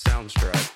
[0.00, 0.70] Soundstripe.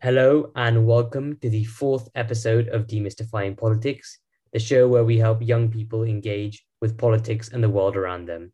[0.00, 4.20] Hello and welcome to the fourth episode of Demystifying Politics,
[4.52, 8.52] the show where we help young people engage with politics and the world around them.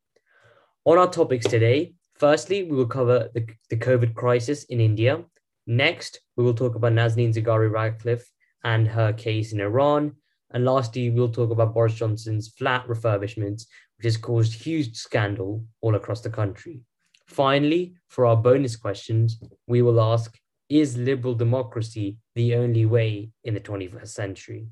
[0.85, 5.25] On our topics today, firstly, we will cover the, the COVID crisis in India.
[5.67, 8.31] Next, we will talk about Nazanin Zaghari Ratcliffe
[8.63, 10.13] and her case in Iran.
[10.53, 13.65] And lastly, we'll talk about Boris Johnson's flat refurbishments,
[13.97, 16.83] which has caused huge scandal all across the country.
[17.27, 20.39] Finally, for our bonus questions, we will ask
[20.69, 24.69] is liberal democracy the only way in the 21st century?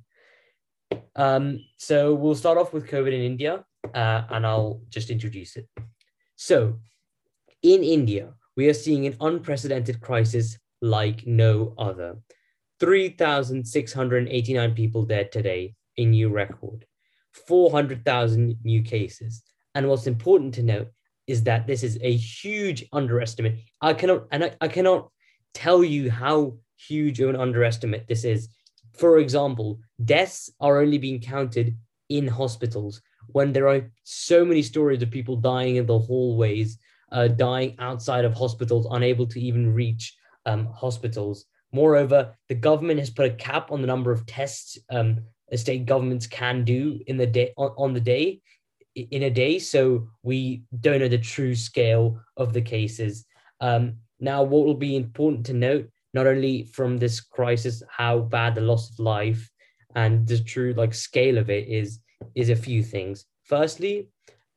[1.16, 5.68] Um, so we'll start off with COVID in India, uh, and I'll just introduce it.
[6.36, 6.78] So,
[7.62, 12.18] in India, we are seeing an unprecedented crisis like no other.
[12.80, 16.86] 3,689 people dead today, a new record.
[17.46, 19.42] 400,000 new cases.
[19.74, 20.88] And what's important to note
[21.26, 23.58] is that this is a huge underestimate.
[23.80, 25.10] I cannot, and I, I cannot
[25.54, 28.48] tell you how huge of an underestimate this is.
[28.98, 31.76] For example, deaths are only being counted
[32.08, 36.78] in hospitals when there are so many stories of people dying in the hallways,
[37.12, 41.44] uh, dying outside of hospitals, unable to even reach um, hospitals.
[41.72, 45.20] Moreover, the government has put a cap on the number of tests um,
[45.54, 48.40] state governments can do in the day on, the day
[48.94, 53.24] in a day, so we don't know the true scale of the cases.
[53.60, 55.88] Um, now, what will be important to note,
[56.18, 59.48] not only from this crisis, how bad the loss of life
[59.94, 62.00] and the true like scale of it is,
[62.34, 63.24] is a few things.
[63.44, 64.08] Firstly,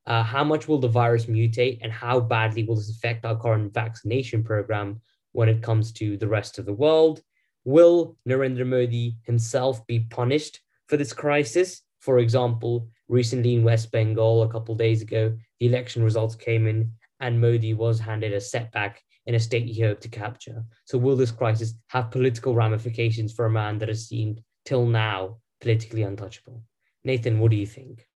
[0.07, 3.75] uh, how much will the virus mutate and how badly will this affect our current
[3.75, 4.99] vaccination program
[5.33, 7.21] when it comes to the rest of the world?
[7.63, 11.83] Will Narendra Modi himself be punished for this crisis?
[11.99, 16.91] For example, recently in West Bengal, a couple days ago, the election results came in
[17.19, 20.63] and Modi was handed a setback in a state he hoped to capture.
[20.85, 25.37] So, will this crisis have political ramifications for a man that has seemed till now
[25.59, 26.63] politically untouchable?
[27.03, 28.07] Nathan, what do you think?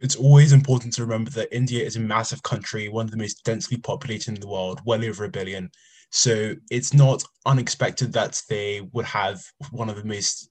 [0.00, 3.44] It's always important to remember that India is a massive country, one of the most
[3.44, 5.70] densely populated in the world, well over a billion.
[6.10, 10.50] So it's not unexpected that they would have one of the most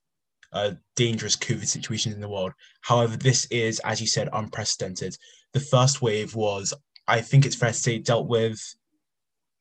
[0.54, 2.54] uh, dangerous COVID situations in the world.
[2.82, 5.18] However, this is, as you said, unprecedented.
[5.54, 6.74] The first wave was,
[7.08, 8.60] I think it's fair to say, dealt with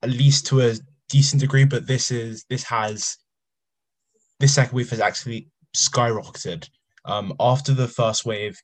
[0.02, 0.74] at least to a
[1.08, 3.16] decent degree, but this is this has
[4.40, 6.68] this second wave has actually skyrocketed.
[7.04, 8.60] Um, after the first wave,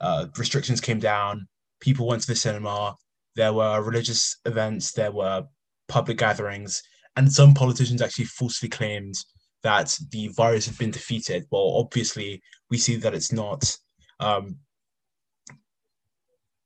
[0.00, 1.48] uh, restrictions came down.
[1.80, 2.96] People went to the cinema.
[3.34, 4.92] There were religious events.
[4.92, 5.44] There were
[5.88, 6.82] public gatherings,
[7.16, 9.14] and some politicians actually falsely claimed
[9.62, 11.44] that the virus had been defeated.
[11.50, 13.76] Well, obviously, we see that it's not.
[14.20, 14.58] Um,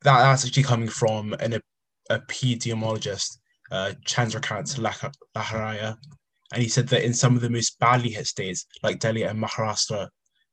[0.03, 1.61] that, that's actually coming from an, a,
[2.11, 3.39] epidemiologist,
[3.71, 4.79] uh, Chandrakant
[5.37, 5.97] Lahariya,
[6.53, 9.43] and he said that in some of the most badly hit states, like Delhi and
[9.43, 10.09] Maharashtra,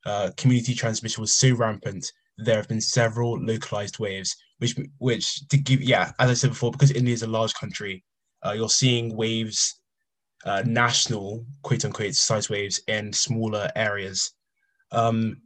[0.05, 5.57] uh, community transmission was so rampant there have been several localized waves, which which to
[5.57, 8.03] give yeah, as I said before, because India is a large country,
[8.45, 9.81] uh, you're seeing waves,
[10.45, 14.31] uh, national quote unquote size waves in smaller areas,
[14.91, 15.41] um,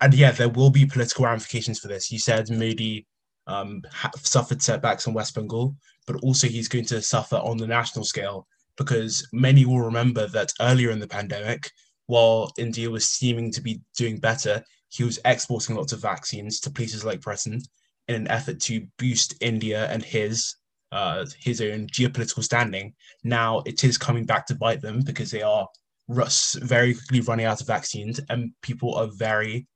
[0.00, 2.10] and yeah, there will be political ramifications for this.
[2.10, 3.06] You said Modi
[3.46, 5.76] um, ha- suffered setbacks in West Bengal,
[6.06, 10.52] but also he's going to suffer on the national scale because many will remember that
[10.60, 11.70] earlier in the pandemic,
[12.06, 16.70] while India was seeming to be doing better, he was exporting lots of vaccines to
[16.70, 17.60] places like Britain
[18.08, 20.56] in an effort to boost India and his
[20.90, 22.92] uh, his own geopolitical standing.
[23.24, 25.66] Now it is coming back to bite them because they are
[26.08, 29.66] very quickly running out of vaccines, and people are very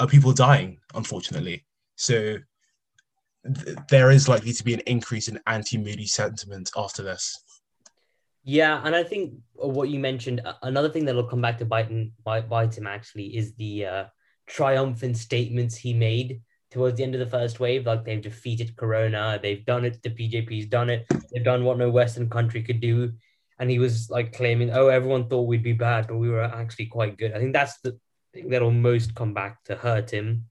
[0.00, 1.64] are people dying, unfortunately.
[1.96, 2.38] So
[3.44, 7.42] th- there is likely to be an increase in anti-Modi sentiment after this.
[8.42, 12.12] Yeah, and I think what you mentioned, another thing that'll come back to bite, him-
[12.24, 14.04] bite, bite him actually is the uh,
[14.46, 16.40] triumphant statements he made
[16.70, 17.86] towards the end of the first wave.
[17.86, 21.90] Like they've defeated Corona, they've done it, the BJP's done it, they've done what no
[21.90, 23.12] Western country could do.
[23.58, 26.86] And he was like claiming, oh, everyone thought we'd be bad, but we were actually
[26.86, 27.34] quite good.
[27.34, 27.98] I think that's the
[28.32, 30.46] thing that'll most come back to hurt him.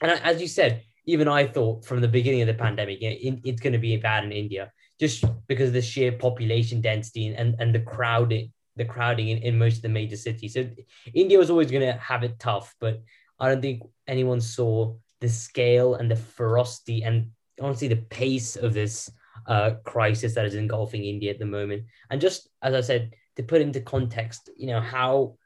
[0.00, 3.60] And as you said, even I thought from the beginning of the pandemic, it- it's
[3.60, 7.56] going to be bad in India just because of the sheer population density and, and,
[7.60, 10.54] and the crowding, the crowding in, in most of the major cities.
[10.54, 10.68] So
[11.14, 13.02] India was always going to have it tough, but
[13.40, 18.74] I don't think anyone saw the scale and the ferocity and honestly the pace of
[18.74, 19.10] this
[19.46, 21.84] uh, crisis that is engulfing India at the moment.
[22.10, 25.36] And just as I said, to put into context, you know how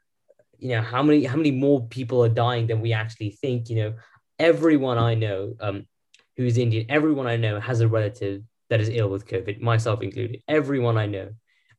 [0.59, 3.69] you know how many how many more people are dying than we actually think.
[3.69, 3.93] You know,
[4.39, 5.87] everyone I know um,
[6.35, 10.41] who's Indian, everyone I know has a relative that is ill with COVID, myself included.
[10.47, 11.29] Everyone I know.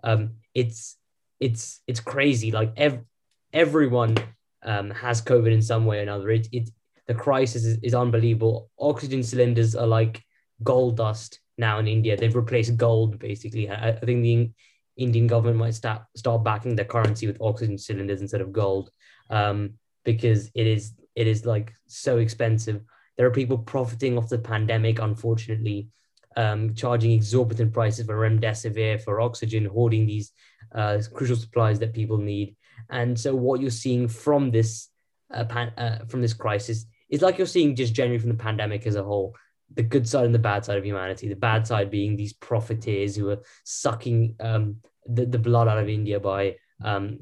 [0.02, 0.96] Um, it's
[1.40, 2.50] it's it's crazy.
[2.50, 3.04] Like ev-
[3.52, 4.16] everyone
[4.62, 6.30] um, has COVID in some way or another.
[6.30, 6.70] It, it
[7.06, 8.70] the crisis is, is unbelievable.
[8.78, 10.22] Oxygen cylinders are like
[10.62, 12.16] gold dust now in India.
[12.16, 13.68] They've replaced gold basically.
[13.68, 14.50] I, I think the
[14.96, 18.90] Indian government might start start backing their currency with oxygen cylinders instead of gold,
[19.30, 19.74] um,
[20.04, 22.80] because it is it is like so expensive.
[23.16, 25.88] There are people profiting off the pandemic, unfortunately,
[26.36, 30.30] um, charging exorbitant prices for remdesivir, for oxygen, hoarding these
[30.72, 32.54] uh, crucial supplies that people need.
[32.88, 34.90] And so, what you're seeing from this
[35.34, 38.86] uh, pan- uh, from this crisis is like you're seeing just generally from the pandemic
[38.86, 39.34] as a whole
[39.74, 41.28] the good side and the bad side of humanity.
[41.28, 45.88] The bad side being these profiteers who are sucking um, the, the blood out of
[45.88, 47.18] India by um,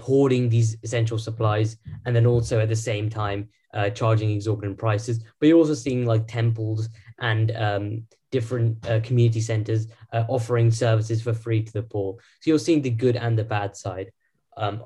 [0.00, 5.22] hoarding these essential supplies and then also at the same time uh, charging exorbitant prices.
[5.38, 6.88] But you're also seeing like temples
[7.20, 12.16] and um, different uh, community centers uh, offering services for free to the poor.
[12.40, 14.10] So you're seeing the good and the bad side
[14.56, 14.82] um,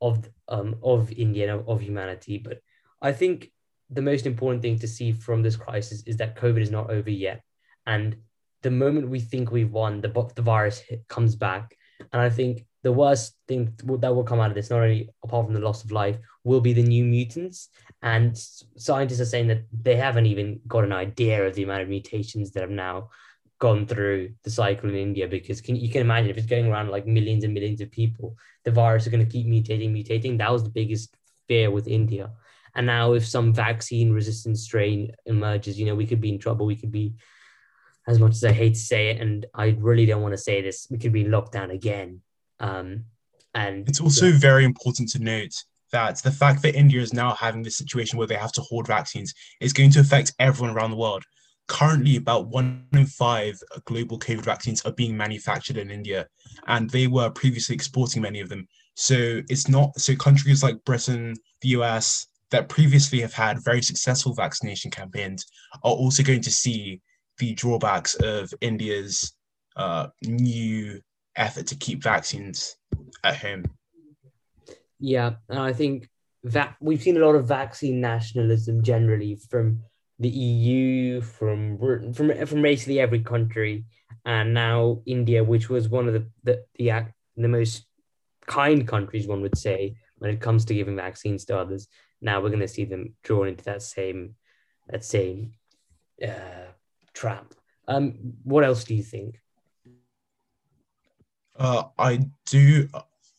[0.00, 2.38] of um, of India and of humanity.
[2.38, 2.60] But
[3.02, 3.50] I think
[3.90, 7.10] the most important thing to see from this crisis is that COVID is not over
[7.10, 7.42] yet.
[7.86, 8.16] And
[8.62, 11.76] the moment we think we've won, the, the virus comes back.
[12.12, 15.46] And I think the worst thing that will come out of this, not only apart
[15.46, 17.68] from the loss of life, will be the new mutants.
[18.02, 18.36] And
[18.76, 22.52] scientists are saying that they haven't even got an idea of the amount of mutations
[22.52, 23.10] that have now
[23.58, 26.90] gone through the cycle in India because can, you can imagine if it's going around
[26.90, 30.38] like millions and millions of people, the virus is going to keep mutating, mutating.
[30.38, 31.16] That was the biggest
[31.48, 32.30] fear with India.
[32.74, 36.66] And now, if some vaccine resistant strain emerges, you know, we could be in trouble.
[36.66, 37.14] We could be,
[38.06, 40.62] as much as I hate to say it, and I really don't want to say
[40.62, 42.20] this, we could be locked down again.
[42.60, 43.04] Um,
[43.54, 44.38] and it's also yeah.
[44.38, 45.54] very important to note
[45.90, 48.86] that the fact that India is now having this situation where they have to hoard
[48.86, 51.24] vaccines is going to affect everyone around the world.
[51.66, 56.26] Currently, about one in five global COVID vaccines are being manufactured in India,
[56.66, 58.66] and they were previously exporting many of them.
[58.94, 64.34] So it's not so countries like Britain, the US, that previously have had very successful
[64.34, 65.44] vaccination campaigns
[65.84, 67.00] are also going to see
[67.38, 69.34] the drawbacks of India's
[69.76, 71.00] uh, new
[71.38, 72.76] effort to keep vaccines
[73.24, 73.64] at home.
[75.00, 76.08] Yeah, and I think
[76.44, 79.80] that we've seen a lot of vaccine nationalism generally from
[80.18, 81.78] the EU, from
[82.12, 83.84] from from basically every country,
[84.24, 87.06] and now India, which was one of the the the,
[87.36, 87.86] the most
[88.46, 91.86] kind countries, one would say, when it comes to giving vaccines to others
[92.20, 94.34] now we're going to see them drawn into that same
[94.88, 95.52] that same
[96.26, 96.72] uh,
[97.12, 97.54] trap.
[97.86, 99.40] Um, what else do you think?
[101.58, 102.88] Uh, I do.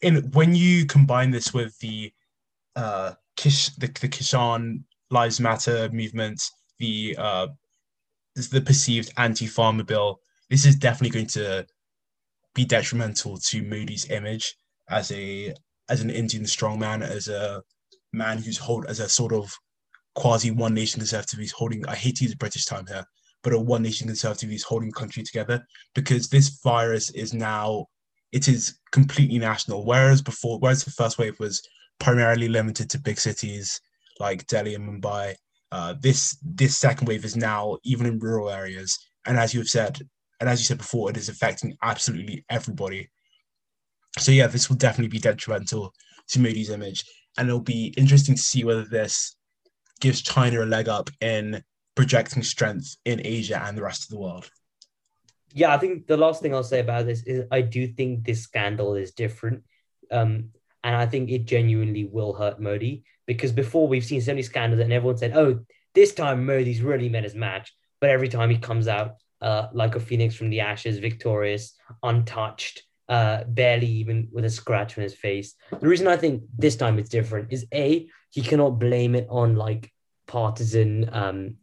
[0.01, 2.11] In when you combine this with the
[2.75, 6.41] uh, Kish, the, the Kishan Lives Matter movement,
[6.79, 7.47] the uh,
[8.35, 10.19] the perceived anti-farmer bill,
[10.49, 11.65] this is definitely going to
[12.53, 14.55] be detrimental to Modi's image
[14.89, 15.53] as a
[15.89, 17.61] as an Indian strongman, as a
[18.13, 19.53] man who's hold as a sort of
[20.15, 21.39] quasi one nation conservative.
[21.39, 21.85] He's holding.
[21.87, 23.05] I hate to use British time here,
[23.43, 24.49] but a one nation conservative.
[24.49, 25.63] He's holding country together
[25.95, 27.87] because this virus is now
[28.31, 29.85] it is completely national.
[29.85, 31.61] Whereas before, whereas the first wave was
[31.99, 33.79] primarily limited to big cities
[34.19, 35.35] like Delhi and Mumbai,
[35.71, 38.97] uh, this this second wave is now even in rural areas.
[39.25, 39.99] And as you have said,
[40.39, 43.09] and as you said before, it is affecting absolutely everybody.
[44.17, 45.93] So yeah, this will definitely be detrimental
[46.29, 47.05] to Modi's image
[47.37, 49.35] and it'll be interesting to see whether this
[50.01, 51.63] gives China a leg up in
[51.95, 54.49] projecting strength in Asia and the rest of the world.
[55.53, 58.43] Yeah, I think the last thing I'll say about this is I do think this
[58.43, 59.63] scandal is different.
[60.11, 60.49] Um,
[60.83, 64.81] and I think it genuinely will hurt Modi because before we've seen so many scandals
[64.81, 65.59] and everyone said, oh,
[65.93, 67.73] this time Modi's really met his match.
[67.99, 72.83] But every time he comes out uh, like a phoenix from the ashes, victorious, untouched,
[73.09, 75.55] uh, barely even with a scratch on his face.
[75.79, 79.55] The reason I think this time it's different is A, he cannot blame it on
[79.55, 79.91] like
[80.27, 81.55] partisan um,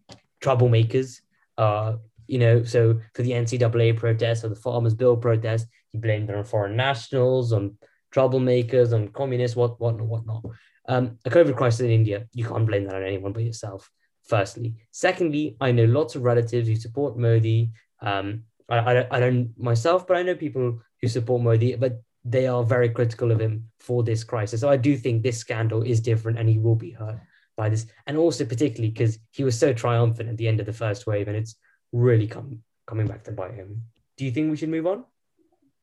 [0.42, 1.20] troublemakers.
[1.56, 6.30] Uh, you know, so for the NCAA protest or the Farmers Bill protest, he blamed
[6.30, 7.76] it on foreign nationals, on
[8.14, 10.44] troublemakers, on communists, what, what, whatnot.
[10.88, 13.90] Um, a COVID crisis in India, you can't blame that on anyone but yourself,
[14.24, 14.74] firstly.
[14.92, 17.72] Secondly, I know lots of relatives who support Modi.
[18.00, 22.46] Um, I, I, I don't myself, but I know people who support Modi, but they
[22.46, 24.60] are very critical of him for this crisis.
[24.60, 27.20] So I do think this scandal is different and he will be hurt.
[27.56, 30.72] by this, and also particularly because he was so triumphant at the end of the
[30.72, 31.56] first wave, and it's
[31.92, 33.82] really come coming back to bite him.
[34.16, 35.04] Do you think we should move on?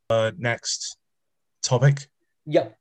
[0.09, 0.97] Uh, next
[1.61, 2.07] topic.
[2.45, 2.77] Yep.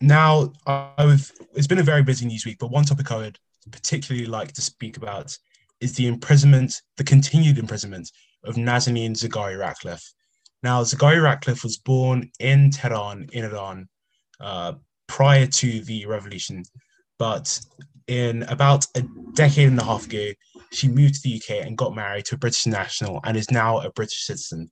[0.00, 3.38] Now, I've it's been a very busy news week, but one topic I would
[3.70, 5.36] particularly like to speak about
[5.80, 8.10] is the imprisonment, the continued imprisonment
[8.44, 10.12] of Nazanin Zaghari Ratcliffe.
[10.62, 13.88] Now, Zaghari Ratcliffe was born in Tehran, in Iran,
[14.40, 14.74] uh,
[15.06, 16.64] prior to the revolution,
[17.18, 17.60] but
[18.06, 19.02] in about a
[19.34, 20.30] decade and a half ago,
[20.72, 23.80] she moved to the UK and got married to a British national and is now
[23.80, 24.70] a British citizen.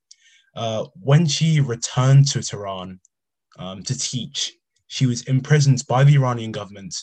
[0.55, 3.01] Uh, when she returned to Tehran
[3.59, 4.55] um, to teach,
[4.87, 6.95] she was imprisoned by the Iranian government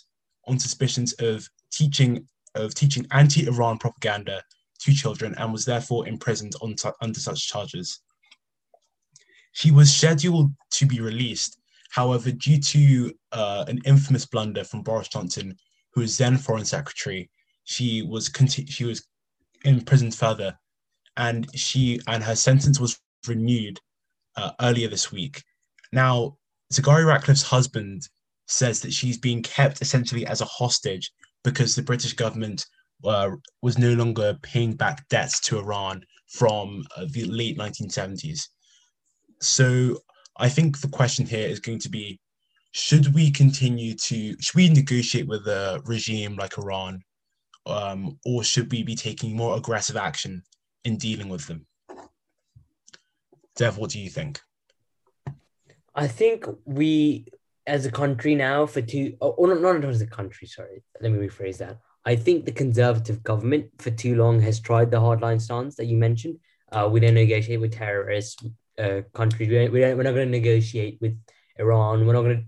[0.47, 4.41] on suspicions of teaching of teaching anti-Iran propaganda
[4.79, 7.99] to children and was therefore imprisoned on t- under such charges.
[9.51, 11.59] She was scheduled to be released,
[11.89, 15.57] however, due to uh, an infamous blunder from Boris Johnson,
[15.93, 17.29] who was then Foreign Secretary,
[17.65, 19.05] she was conti- she was
[19.63, 20.57] imprisoned further,
[21.17, 23.79] and she and her sentence was renewed
[24.37, 25.43] uh, earlier this week.
[25.91, 26.37] Now,
[26.73, 28.07] Zaghari Ratcliffe's husband
[28.47, 31.11] says that she's being kept essentially as a hostage
[31.43, 32.65] because the British government
[33.03, 33.31] uh,
[33.61, 38.47] was no longer paying back debts to Iran from uh, the late 1970s.
[39.41, 39.97] So
[40.37, 42.19] I think the question here is going to be
[42.71, 47.01] should we continue to, should we negotiate with a regime like Iran,
[47.65, 50.43] um, or should we be taking more aggressive action
[50.83, 51.65] in dealing with them?
[53.55, 54.41] Dev, what do you think?
[55.95, 57.27] I think we,
[57.65, 61.11] as a country now, for two, or oh, not, not as a country, sorry, let
[61.11, 61.77] me rephrase that.
[62.05, 65.97] I think the conservative government for too long has tried the hardline stance that you
[65.97, 66.39] mentioned.
[66.71, 68.45] Uh, we don't negotiate with terrorist
[68.77, 69.49] uh, countries.
[69.49, 71.17] We don't, we don't, we're not going to negotiate with
[71.57, 72.05] Iran.
[72.05, 72.47] We're not going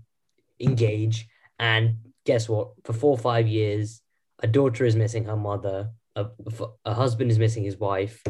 [0.60, 1.26] to engage.
[1.58, 2.72] And guess what?
[2.84, 4.02] For four or five years,
[4.40, 6.26] a daughter is missing her mother, a,
[6.84, 8.22] a husband is missing his wife,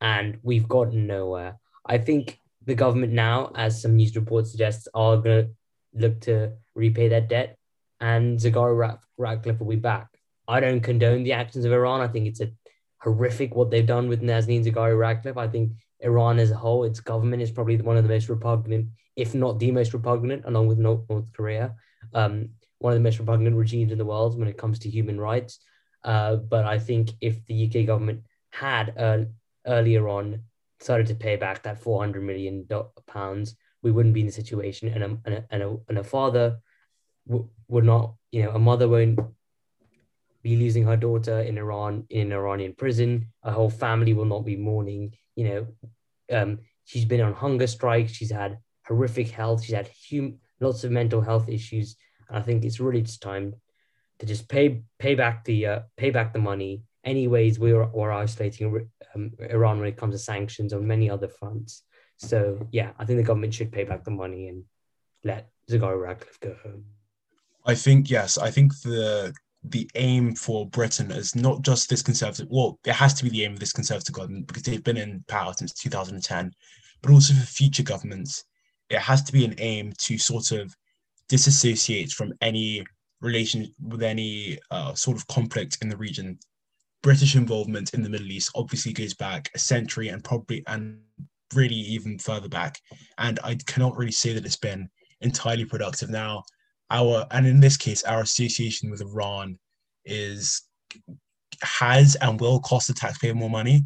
[0.00, 1.58] and we've gotten nowhere.
[1.84, 5.50] I think the government now, as some news reports suggest, are going to
[5.94, 7.58] look to repay that debt,
[8.00, 10.08] and Zaghari Ratcliffe will be back.
[10.48, 12.00] I don't condone the actions of Iran.
[12.00, 12.50] I think it's a
[13.00, 15.36] horrific what they've done with Nazanin Zaghari Ratcliffe.
[15.36, 18.88] I think Iran as a whole, its government is probably one of the most repugnant,
[19.16, 21.74] if not the most repugnant, along with North, North Korea,
[22.14, 25.20] um, one of the most repugnant regimes in the world when it comes to human
[25.20, 25.60] rights.
[26.04, 29.24] Uh, but I think if the UK government had uh,
[29.66, 30.40] earlier on
[30.80, 32.66] started to pay back that 400 million
[33.06, 34.88] pounds, we wouldn't be in the situation.
[34.88, 36.58] And a, and a, and a, and a father
[37.26, 39.18] w- would not, you know, a mother won't
[40.42, 43.32] be losing her daughter in Iran, in an Iranian prison.
[43.42, 45.12] A whole family will not be mourning.
[45.34, 45.66] You know,
[46.30, 48.12] um, she's been on hunger strikes.
[48.12, 49.64] She's had horrific health.
[49.64, 51.96] She's had hum- lots of mental health issues.
[52.30, 53.54] I think it's really just time
[54.18, 58.88] to just pay pay back the uh, pay back the money anyways, we are, isolating
[59.14, 61.84] um, Iran when it comes to sanctions on many other fronts.
[62.16, 64.64] So yeah, I think the government should pay back the money and
[65.24, 66.84] let Zaghari Ratcliffe go home.
[67.64, 68.36] I think yes.
[68.36, 69.32] I think the
[69.64, 72.46] the aim for Britain is not just this conservative.
[72.50, 75.24] Well, it has to be the aim of this conservative government because they've been in
[75.28, 76.52] power since 2010,
[77.02, 78.44] but also for future governments,
[78.90, 80.74] it has to be an aim to sort of
[81.28, 82.84] disassociate from any
[83.20, 86.38] relation with any uh, sort of conflict in the region
[87.02, 90.98] British involvement in the Middle East obviously goes back a century and probably and
[91.54, 92.80] really even further back.
[93.18, 94.88] And I cannot really say that it's been
[95.20, 96.10] entirely productive.
[96.10, 96.42] Now,
[96.90, 99.58] our and in this case, our association with Iran
[100.04, 100.62] is
[101.62, 103.84] has and will cost the taxpayer more money,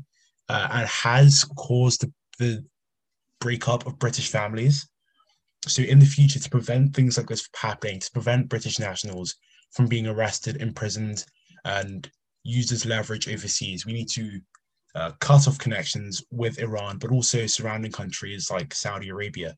[0.49, 2.64] uh, and has caused the, the
[3.40, 4.88] breakup of British families.
[5.67, 9.37] So, in the future, to prevent things like this from happening, to prevent British nationals
[9.73, 11.25] from being arrested, imprisoned,
[11.64, 12.11] and
[12.43, 13.85] used as leverage overseas.
[13.85, 14.40] We need to
[14.95, 19.57] uh, cut off connections with Iran, but also surrounding countries like Saudi Arabia.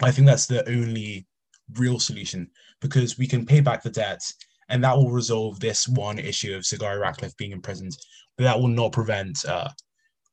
[0.00, 1.26] I think that's the only
[1.74, 2.50] real solution
[2.80, 4.34] because we can pay back the debts
[4.68, 7.96] and that will resolve this one issue of Zaghari Ratcliffe being imprisoned,
[8.36, 9.68] but that will not prevent uh,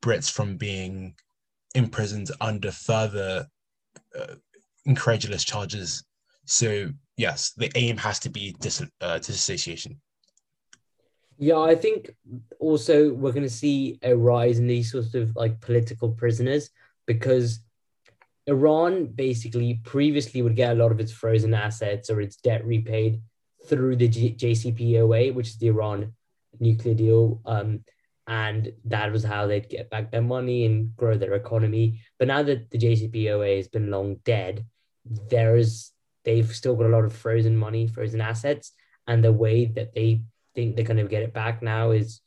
[0.01, 1.13] Brits from being
[1.75, 3.45] imprisoned under further
[4.17, 4.35] uh,
[4.89, 6.03] incredulous charges.
[6.45, 10.01] So, yes, the aim has to be dis- uh, disassociation.
[11.37, 12.11] Yeah, I think
[12.59, 16.69] also we're going to see a rise in these sorts of like political prisoners
[17.05, 17.59] because
[18.47, 23.21] Iran basically previously would get a lot of its frozen assets or its debt repaid
[23.67, 26.13] through the G- JCPOA, which is the Iran
[26.59, 27.41] nuclear deal.
[27.45, 27.85] Um,
[28.27, 32.01] and that was how they'd get back their money and grow their economy.
[32.17, 34.65] But now that the JCPOA has been long dead,
[35.29, 35.91] there is
[36.25, 38.73] they've still got a lot of frozen money, frozen assets,
[39.07, 40.21] and the way that they
[40.55, 42.21] think they're going to get it back now is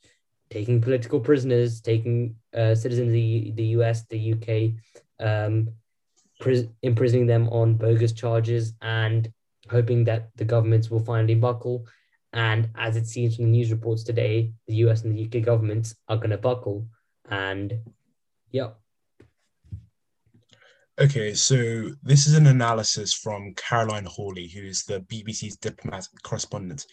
[0.49, 5.69] taking political prisoners, taking uh, citizens of the, the US, the UK, um,
[6.39, 9.31] pris- imprisoning them on bogus charges and
[9.69, 11.87] hoping that the governments will finally buckle.
[12.33, 15.95] And as it seems from the news reports today, the US and the UK governments
[16.07, 16.87] are going to buckle.
[17.29, 17.79] And
[18.51, 18.71] yeah.
[21.01, 26.85] Okay, so this is an analysis from Caroline Hawley, who is the BBC's diplomatic correspondent.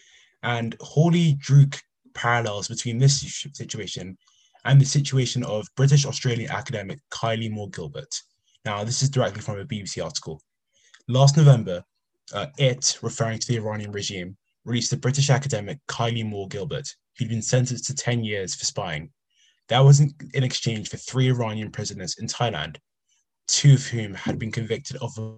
[0.43, 1.67] And Hawley drew
[2.15, 3.21] parallels between this
[3.53, 4.17] situation
[4.65, 8.23] and the situation of British Australian academic Kylie Moore Gilbert.
[8.65, 10.41] Now, this is directly from a BBC article.
[11.07, 11.85] Last November,
[12.33, 16.89] uh, it, referring to the Iranian regime, released the British academic Kylie Moore Gilbert,
[17.19, 19.11] who'd been sentenced to 10 years for spying.
[19.69, 22.79] That was in, in exchange for three Iranian prisoners in Thailand
[23.51, 25.35] two of whom had been convicted of a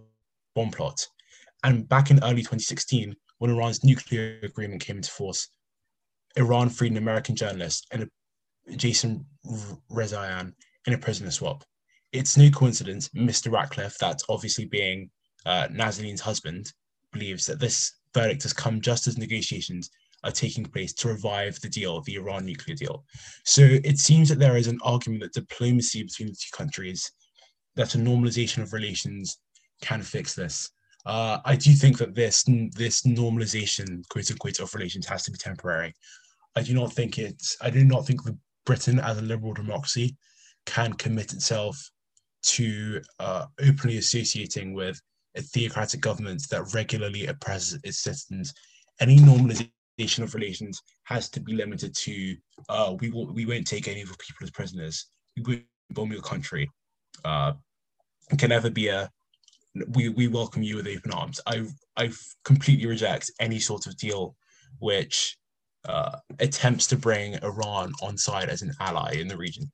[0.55, 1.07] bomb plot.
[1.65, 5.49] And back in early 2016, when Iran's nuclear agreement came into force,
[6.37, 8.09] Iran freed an American journalist and
[8.77, 9.25] Jason
[9.91, 10.53] Rezaian
[10.87, 11.65] in a prisoner swap.
[12.13, 13.51] It's no coincidence Mr.
[13.51, 15.11] Ratcliffe, that obviously being
[15.47, 16.73] uh, Nazanin's husband,
[17.13, 19.91] believes that this verdict has come just as negotiations
[20.25, 23.05] are taking place to revive the deal, the Iran nuclear deal.
[23.45, 27.11] So it seems that there is an argument that diplomacy between the two countries
[27.77, 29.39] that a normalization of relations
[29.81, 30.71] can fix this.
[31.05, 32.45] Uh, I do think that this
[32.77, 35.95] this normalization, quote unquote, of relations has to be temporary.
[36.55, 37.57] I do not think it's.
[37.61, 38.21] I do not think
[38.65, 40.17] Britain, as a liberal democracy,
[40.67, 41.91] can commit itself
[42.43, 45.01] to uh, openly associating with
[45.35, 48.53] a theocratic government that regularly oppresses its citizens.
[49.01, 52.37] Any normalization of relations has to be limited to
[52.69, 55.07] uh, we will we won't take any of the people as prisoners.
[55.37, 56.71] We won't bomb your country
[57.25, 57.53] uh,
[58.39, 59.11] can never be a
[59.89, 61.41] we, we welcome you with open arms.
[61.47, 61.65] I
[61.97, 62.11] I
[62.45, 64.37] completely reject any sort of deal
[64.79, 65.37] which
[65.85, 69.71] uh, attempts to bring Iran on side as an ally in the region.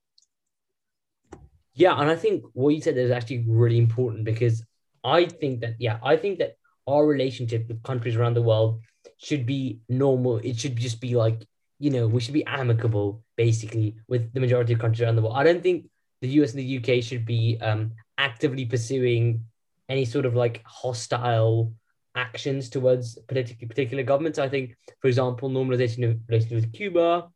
[1.73, 4.63] Yeah, and I think what you said is actually really important because
[5.03, 6.55] I think that yeah, I think that
[6.87, 8.81] our relationship with countries around the world
[9.17, 10.37] should be normal.
[10.37, 11.45] It should just be like
[11.79, 15.37] you know we should be amicable basically with the majority of countries around the world.
[15.37, 15.89] I don't think
[16.21, 19.45] the US and the UK should be um, actively pursuing
[19.87, 21.73] any sort of like hostile
[22.15, 24.39] actions towards particular particular governments.
[24.39, 27.29] I think, for example, normalization of relations with Cuba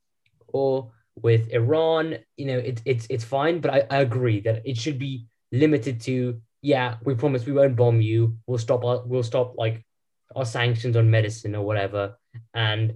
[0.48, 0.92] or
[1.22, 5.00] with Iran, you know, it's it's it's fine, but I, I agree that it should
[5.00, 8.38] be limited to yeah, we promise we won't bomb you.
[8.48, 9.86] We'll stop our, we'll stop like
[10.34, 12.18] our sanctions on medicine or whatever,
[12.54, 12.94] and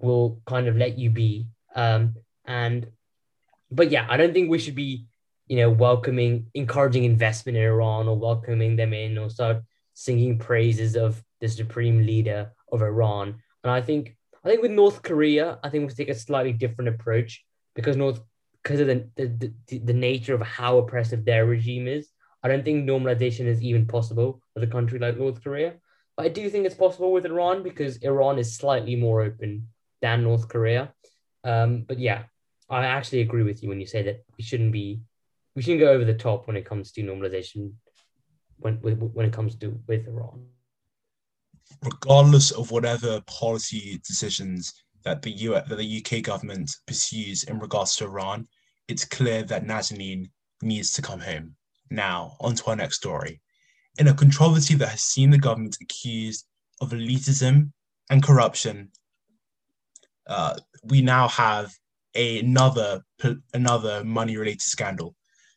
[0.00, 1.46] we'll kind of let you be.
[1.74, 2.88] Um, and
[3.70, 5.06] but yeah, I don't think we should be
[5.46, 9.62] you know, welcoming, encouraging investment in Iran or welcoming them in or start
[9.94, 13.42] singing praises of the supreme leader of Iran.
[13.62, 16.88] And I think, I think with North Korea, I think we take a slightly different
[16.88, 18.20] approach because North,
[18.62, 22.08] because of the, the, the, the nature of how oppressive their regime is.
[22.42, 25.74] I don't think normalization is even possible with a country like North Korea.
[26.16, 29.68] But I do think it's possible with Iran because Iran is slightly more open
[30.00, 30.92] than North Korea.
[31.42, 32.24] Um, but yeah,
[32.70, 35.00] I actually agree with you when you say that we shouldn't be
[35.54, 37.72] we shouldn't go over the top when it comes to normalization
[38.58, 40.46] when when it comes to with Iran.
[41.82, 44.72] Regardless of whatever policy decisions
[45.04, 48.46] that the U that the UK government pursues in regards to Iran,
[48.88, 50.30] it's clear that Nazanin
[50.62, 51.56] needs to come home.
[51.90, 53.40] Now, on to our next story.
[53.98, 56.46] In a controversy that has seen the government accused
[56.80, 57.70] of elitism
[58.10, 58.90] and corruption,
[60.26, 61.72] uh, we now have
[62.16, 63.02] another
[63.52, 65.14] another money related scandal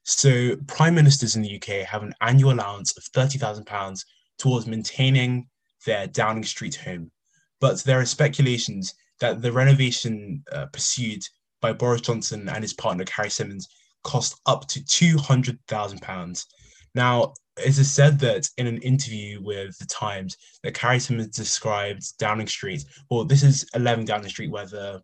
[0.09, 4.05] so, prime ministers in the UK have an annual allowance of £30,000
[4.39, 5.49] towards maintaining
[5.85, 7.11] their Downing Street home.
[7.59, 11.23] But there are speculations that the renovation uh, pursued
[11.59, 13.67] by Boris Johnson and his partner Carrie Symonds
[14.05, 16.45] cost up to £200,000.
[16.95, 22.17] Now, it is said that in an interview with The Times, that Carrie Symonds described
[22.17, 25.01] Downing Street, well, this is 11 Downing Street where, the,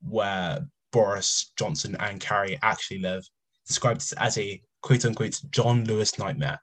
[0.00, 3.28] where Boris Johnson and Carrie actually live
[3.66, 6.60] described this as a quote unquote John Lewis nightmare.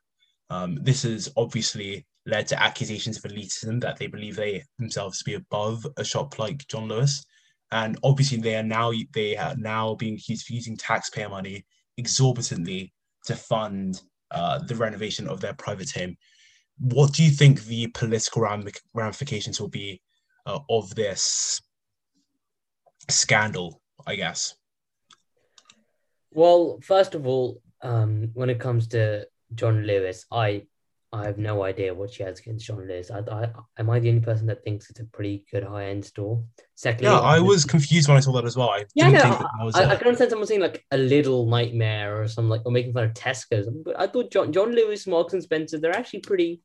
[0.50, 5.26] Um, this has obviously led to accusations of elitism that they believe they themselves to
[5.26, 7.26] be above a shop like John Lewis.
[7.72, 11.66] And obviously they are now they are now being accused of using taxpayer money
[11.98, 12.94] exorbitantly
[13.26, 16.16] to fund uh, the renovation of their private home.
[16.80, 18.48] What do you think the political
[18.94, 20.02] ramifications will be
[20.46, 21.62] uh, of this
[23.10, 23.82] scandal?
[24.06, 24.56] I guess.
[26.34, 30.64] Well, first of all, um, when it comes to John Lewis, I
[31.14, 33.12] I have no idea what she has against John Lewis.
[33.12, 36.04] I, I, am I the only person that thinks it's a pretty good high end
[36.04, 36.44] store?
[36.74, 38.72] Secondly, Yeah, I was confused when I saw that as well.
[38.72, 40.84] I Yeah, didn't no, think that, that was I, I can understand someone saying like
[40.90, 43.70] a little nightmare or something like or making fun of Tesco's.
[43.86, 46.62] But I thought John John Lewis, Marks and Spencer, they're actually pretty,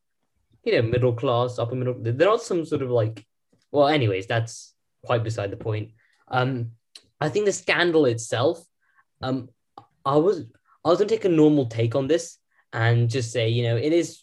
[0.64, 1.96] you know, middle class, upper middle.
[2.00, 3.26] They're not some sort of like.
[3.70, 4.72] Well, anyways, that's
[5.04, 5.90] quite beside the point.
[6.28, 6.70] Um,
[7.20, 8.64] I think the scandal itself.
[9.20, 9.50] Um,
[10.08, 10.44] I was
[10.84, 12.38] I was gonna take a normal take on this
[12.72, 14.22] and just say, you know, it is.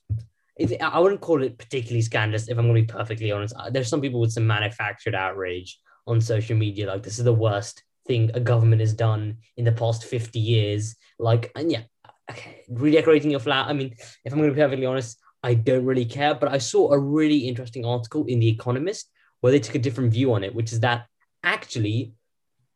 [0.58, 3.54] It, I wouldn't call it particularly scandalous if I'm to be perfectly honest.
[3.58, 7.34] Uh, There's some people with some manufactured outrage on social media, like this is the
[7.34, 10.96] worst thing a government has done in the past 50 years.
[11.20, 11.82] Like, and yeah,
[12.32, 13.68] okay, redecorating your flat.
[13.68, 16.36] I mean, if I'm to be perfectly honest, I don't really care.
[16.36, 19.10] But I saw a really interesting article in The Economist
[19.42, 21.08] where they took a different view on it, which is that
[21.44, 22.14] actually,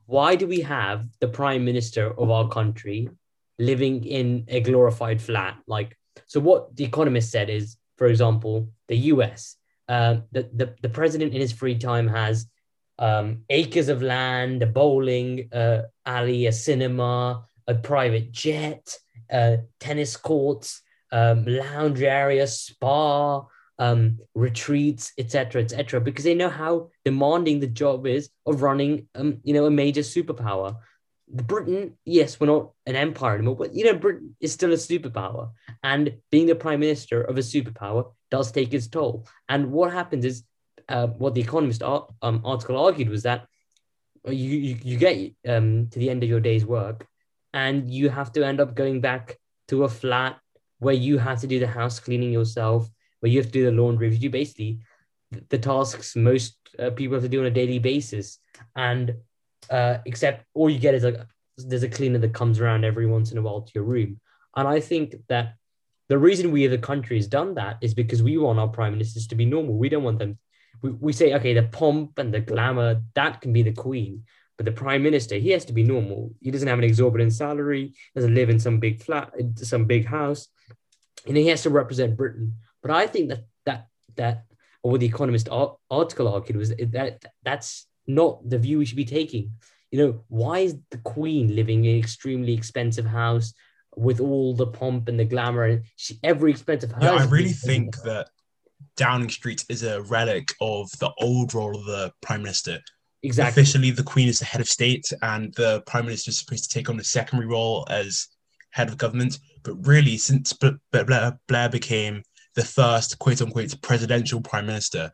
[0.10, 3.08] why do we have the prime minister of our country
[3.60, 5.56] living in a glorified flat?
[5.68, 5.96] Like,
[6.26, 9.56] so what The Economist said is, for example, the US,
[9.88, 12.48] uh, the, the, the president in his free time has
[12.98, 18.98] um, acres of land, a bowling uh, alley, a cinema, a private jet,
[19.32, 23.46] uh, tennis courts, um, lounge area, spa,
[23.80, 29.40] um, retreats, etc., etc., because they know how demanding the job is of running, um,
[29.44, 30.76] you know, a major superpower.
[31.28, 35.52] Britain, yes, we're not an empire anymore, but you know, Britain is still a superpower,
[35.82, 39.26] and being the prime minister of a superpower does take its toll.
[39.48, 40.44] And what happens is,
[40.90, 43.48] uh, what the Economist ar- um, article argued was that
[44.28, 47.08] you you, you get um, to the end of your day's work,
[47.54, 49.38] and you have to end up going back
[49.70, 50.40] to a flat
[50.80, 52.90] where you have to do the house cleaning yourself,
[53.20, 54.80] where you have to do the laundry, you do basically
[55.50, 58.40] the tasks most uh, people have to do on a daily basis,
[58.76, 59.16] and
[59.70, 61.18] uh, except all you get is like
[61.58, 64.20] there's a cleaner that comes around every once in a while to your room,
[64.56, 65.56] and I think that
[66.08, 68.94] the reason we as a country has done that is because we want our prime
[68.94, 69.76] ministers to be normal.
[69.76, 70.40] We don't want them.
[70.82, 74.24] We, we say okay, the pomp and the glamour that can be the queen,
[74.58, 76.34] but the prime minister he has to be normal.
[76.42, 77.94] He doesn't have an exorbitant salary.
[78.16, 80.48] Doesn't live in some big flat, some big house,
[81.28, 82.56] and he has to represent Britain.
[82.82, 84.46] But I think that that that
[84.84, 89.06] or what the Economist article argued was that that's not the view we should be
[89.06, 89.52] taking.
[89.92, 93.54] You know, why is the Queen living in an extremely expensive house
[93.96, 97.04] with all the pomp and the glamour and she, every expensive house?
[97.04, 98.30] Yeah, I really think that
[98.96, 102.80] Downing Street is a relic of the old role of the Prime Minister.
[103.24, 103.62] exactly.
[103.62, 106.74] Officially, the Queen is the head of state, and the Prime Minister is supposed to
[106.74, 108.28] take on the secondary role as
[108.72, 109.40] head of government.
[109.64, 112.24] But really, since B- B- Blair, Blair became
[112.56, 115.12] the first quote unquote presidential Prime Minister,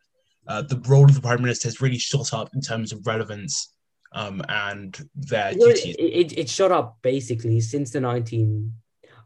[0.47, 3.73] uh, the role of the Prime Minister has really shot up in terms of relevance
[4.13, 5.95] um, and their You know, it, duties.
[5.99, 8.71] it, it shot up basically since the 19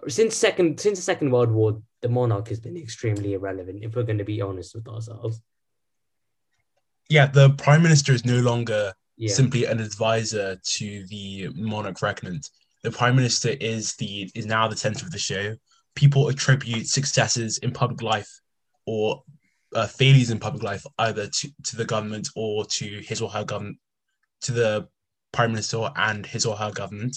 [0.07, 4.03] since second since the second world war the monarch has been extremely irrelevant if we're
[4.03, 5.41] going to be honest with ourselves
[7.09, 12.49] Yeah, the Prime Minister is no longer yeah simply an advisor to the monarch regnant.
[12.83, 15.55] The prime minister is the is now the center of the show.
[15.99, 18.31] People attribute successes in public life
[18.85, 19.21] or
[19.75, 23.43] uh, failures in public life either to, to the government or to his or her
[23.43, 23.77] government,
[24.41, 24.87] to the
[25.31, 27.15] prime minister and his or her government.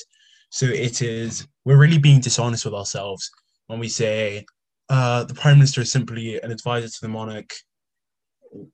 [0.51, 3.31] So it is we're really being dishonest with ourselves
[3.69, 4.45] when we say
[4.89, 7.53] uh, the prime minister is simply an advisor to the monarch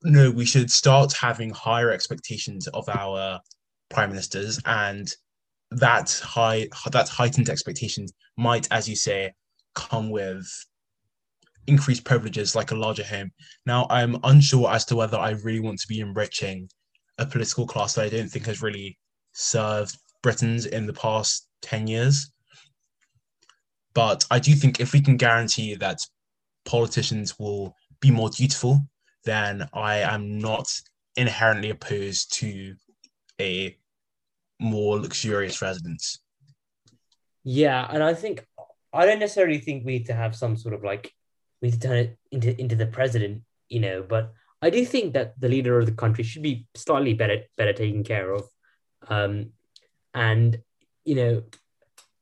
[0.03, 3.40] no, we should start having higher expectations of our
[3.88, 5.12] prime ministers, and
[5.71, 9.33] that high that heightened expectations might, as you say,
[9.74, 10.46] come with
[11.66, 13.31] increased privileges like a larger home.
[13.66, 16.68] Now, I'm unsure as to whether I really want to be enriching
[17.18, 18.98] a political class that I don't think has really
[19.33, 22.33] served Britons in the past 10 years.
[23.94, 25.98] But I do think if we can guarantee that
[26.64, 28.81] politicians will be more dutiful
[29.24, 30.68] then I am not
[31.16, 32.74] inherently opposed to
[33.40, 33.76] a
[34.61, 36.20] more luxurious residence.
[37.44, 38.44] yeah and i think
[38.92, 41.12] i don't necessarily think we need to have some sort of like
[41.61, 45.14] we need to turn it into into the president you know but i do think
[45.14, 48.44] that the leader of the country should be slightly better better taken care of.
[49.09, 49.51] Um
[50.14, 50.61] and
[51.05, 51.42] you know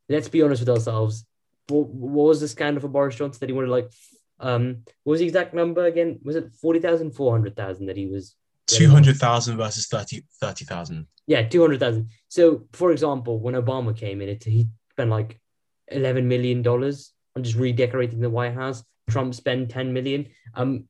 [0.09, 1.27] let's be honest with ourselves.
[1.69, 3.91] What, what was the scandal for boris johnson that he wanted like
[4.39, 6.21] um what was the exact number again?
[6.25, 11.07] Was it 40,000 400,000 that he was 200,000 versus 30 30,000.
[11.27, 15.41] yeah 200,000 so for example when obama came in it he spent like
[15.89, 20.85] 11 million dollars on just redecorating the white house trump spent 10 million um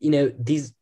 [0.00, 0.72] you know these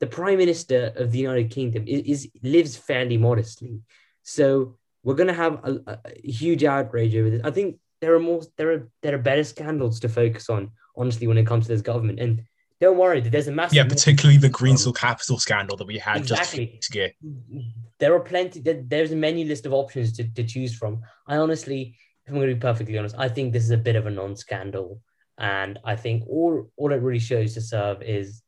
[0.00, 3.80] the prime minister of the united kingdom is, is lives fairly modestly
[4.22, 8.20] so we're going to have a, a huge outrage over this i think there are
[8.20, 11.72] more there are there are better scandals to focus on honestly, when it comes to
[11.72, 12.18] this government.
[12.18, 12.42] And
[12.80, 13.76] don't worry, there's a massive.
[13.76, 16.36] Yeah, particularly the Greensill Capital scandal that we had Exactly.
[16.36, 17.68] just a few weeks ago.
[17.98, 18.60] There are plenty.
[18.60, 21.02] There, there's a menu list of options to, to choose from.
[21.26, 21.96] I honestly,
[22.28, 25.00] I'm going to be perfectly honest, I think this is a bit of a non-scandal,
[25.38, 28.42] and I think all all it really shows to serve is,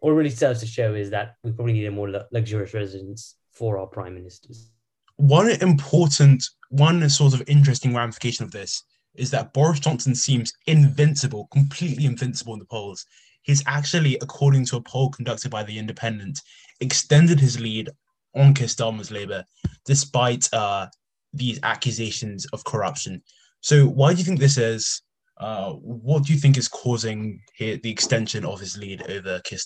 [0.00, 3.36] all it really serves to show is that we probably need a more luxurious residence
[3.52, 4.70] for our prime ministers.
[5.16, 8.82] One important, one sort of interesting ramification of this
[9.14, 13.06] is that Boris Johnson seems invincible, completely invincible in the polls.
[13.42, 16.40] He's actually, according to a poll conducted by The Independent,
[16.80, 17.90] extended his lead
[18.34, 19.44] on Keir Starmer's Labour
[19.84, 20.88] despite uh,
[21.34, 23.22] these accusations of corruption.
[23.60, 25.02] So, why do you think this is?
[25.38, 29.58] Uh, what do you think is causing hi- the extension of his lead over Keir?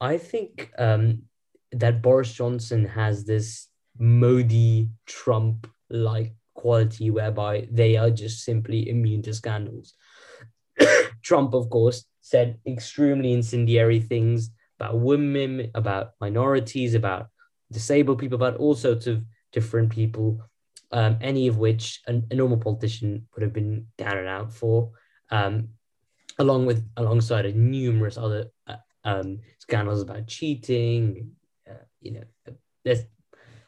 [0.00, 1.22] I think um,
[1.72, 3.68] that Boris Johnson has this
[3.98, 9.94] Modi Trump like quality whereby they are just simply immune to scandals.
[11.22, 17.28] Trump, of course, said extremely incendiary things about women, about minorities, about
[17.72, 20.40] disabled people, about all sorts of different people,
[20.92, 24.90] um, any of which a, a normal politician would have been down and out for,
[25.30, 25.68] um,
[26.38, 31.32] along with alongside numerous other uh, um, scandals about cheating.
[31.68, 32.52] Uh, you know, uh,
[32.84, 33.04] there's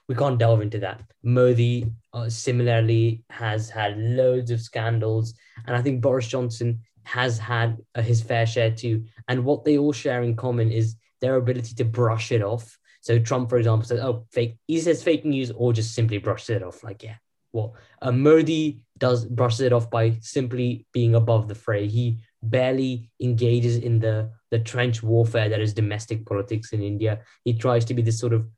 [0.08, 1.02] we can't delve into that.
[1.22, 5.34] Modi uh, similarly has had loads of scandals,
[5.66, 9.04] and I think Boris Johnson has had uh, his fair share too.
[9.28, 12.78] And what they all share in common is their ability to brush it off.
[13.00, 16.50] So Trump, for example, says, "Oh, fake." He says fake news, or just simply brushes
[16.50, 16.84] it off.
[16.84, 17.16] Like, yeah,
[17.52, 21.88] well, uh, Modi does brushes it off by simply being above the fray.
[21.88, 27.20] He barely engages in the the trench warfare that is domestic politics in India.
[27.44, 28.48] He tries to be this sort of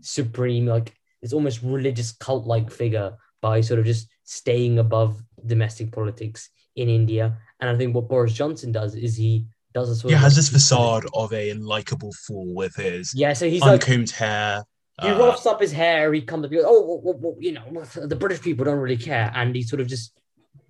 [0.00, 5.92] supreme, like it's almost religious cult like figure by sort of just staying above domestic
[5.92, 7.38] politics in India.
[7.60, 10.34] And I think what Boris Johnson does is he does a sort He of has
[10.34, 14.64] this facade of a likable fool with his Yeah, so he's like uncombed hair.
[15.02, 16.12] he uh, roughs up his hair.
[16.18, 18.78] He comes up, he goes, "Oh, well, well, well, you know, the British people don't
[18.86, 20.06] really care," and he's sort of just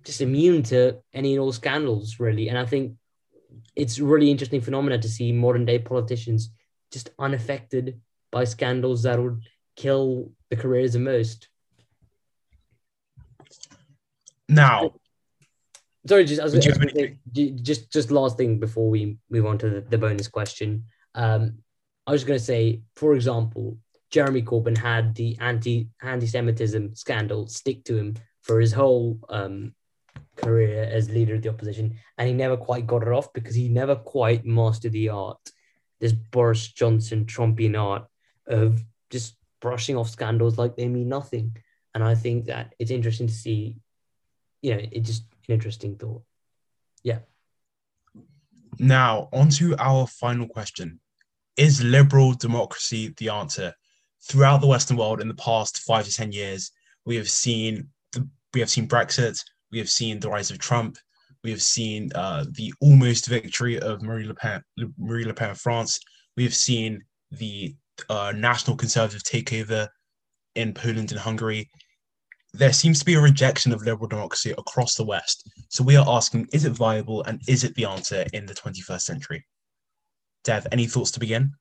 [0.03, 0.79] just immune to
[1.13, 2.49] any and all scandals, really.
[2.49, 2.85] And I think
[3.75, 6.41] it's really interesting phenomenon to see modern day politicians
[6.91, 7.85] just unaffected
[8.31, 9.39] by scandals that would
[9.75, 11.47] kill the careers of most.
[14.49, 14.93] now,
[16.07, 18.59] Sorry, just I was, Would you I was have gonna say, just just last thing
[18.59, 20.85] before we move on to the, the bonus question.
[21.15, 21.59] Um,
[22.05, 23.77] I was going to say, for example,
[24.11, 29.73] Jeremy Corbyn had the anti anti-Semitism scandal stick to him for his whole um,
[30.37, 33.67] career as leader of the opposition, and he never quite got it off because he
[33.67, 35.51] never quite mastered the art,
[35.99, 38.05] this Boris Johnson Trumpian art
[38.47, 41.57] of just brushing off scandals like they mean nothing.
[41.93, 43.75] And I think that it's interesting to see,
[44.61, 46.23] you know, it just an interesting thought.
[47.03, 47.19] Yeah.
[48.79, 50.99] Now on to our final question.
[51.55, 53.73] Is liberal democracy the answer?
[54.29, 56.71] Throughout the Western world in the past five to ten years,
[57.05, 59.39] we have seen the, we have seen Brexit,
[59.71, 60.97] we have seen the rise of Trump,
[61.43, 64.61] we have seen uh, the almost victory of Marine Le Pen,
[64.97, 65.99] Marine Le Pen of France.
[66.35, 67.75] We have seen the
[68.09, 69.87] uh, national conservative takeover
[70.55, 71.69] in Poland and Hungary.
[72.53, 75.49] There seems to be a rejection of liberal democracy across the West.
[75.69, 79.01] So we are asking, is it viable and is it the answer in the 21st
[79.01, 79.45] century?
[80.43, 81.51] Dev, any thoughts to begin?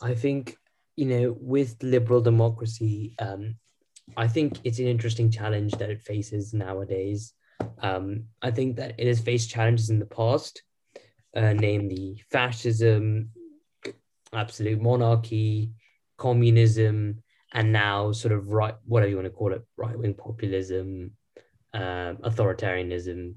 [0.00, 0.56] I think,
[0.94, 3.56] you know, with liberal democracy, um,
[4.16, 7.32] I think it's an interesting challenge that it faces nowadays.
[7.80, 10.62] Um, I think that it has faced challenges in the past,
[11.34, 13.30] uh, namely fascism,
[14.32, 15.72] absolute monarchy,
[16.18, 21.12] communism, and now sort of right, whatever you want to call it, right wing populism,
[21.72, 23.36] um, authoritarianism.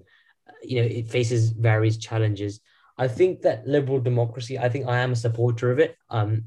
[0.63, 2.59] You know, it faces various challenges.
[2.97, 5.95] I think that liberal democracy, I think I am a supporter of it.
[6.09, 6.45] Um,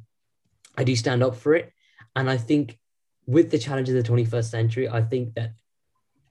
[0.76, 1.72] I do stand up for it.
[2.14, 2.78] And I think
[3.26, 5.52] with the challenges of the 21st century, I think that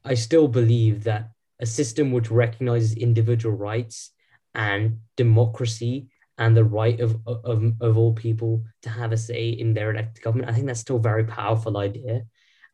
[0.05, 4.11] I still believe that a system which recognizes individual rights
[4.53, 9.73] and democracy and the right of, of, of all people to have a say in
[9.73, 12.23] their elected government, I think that's still a very powerful idea.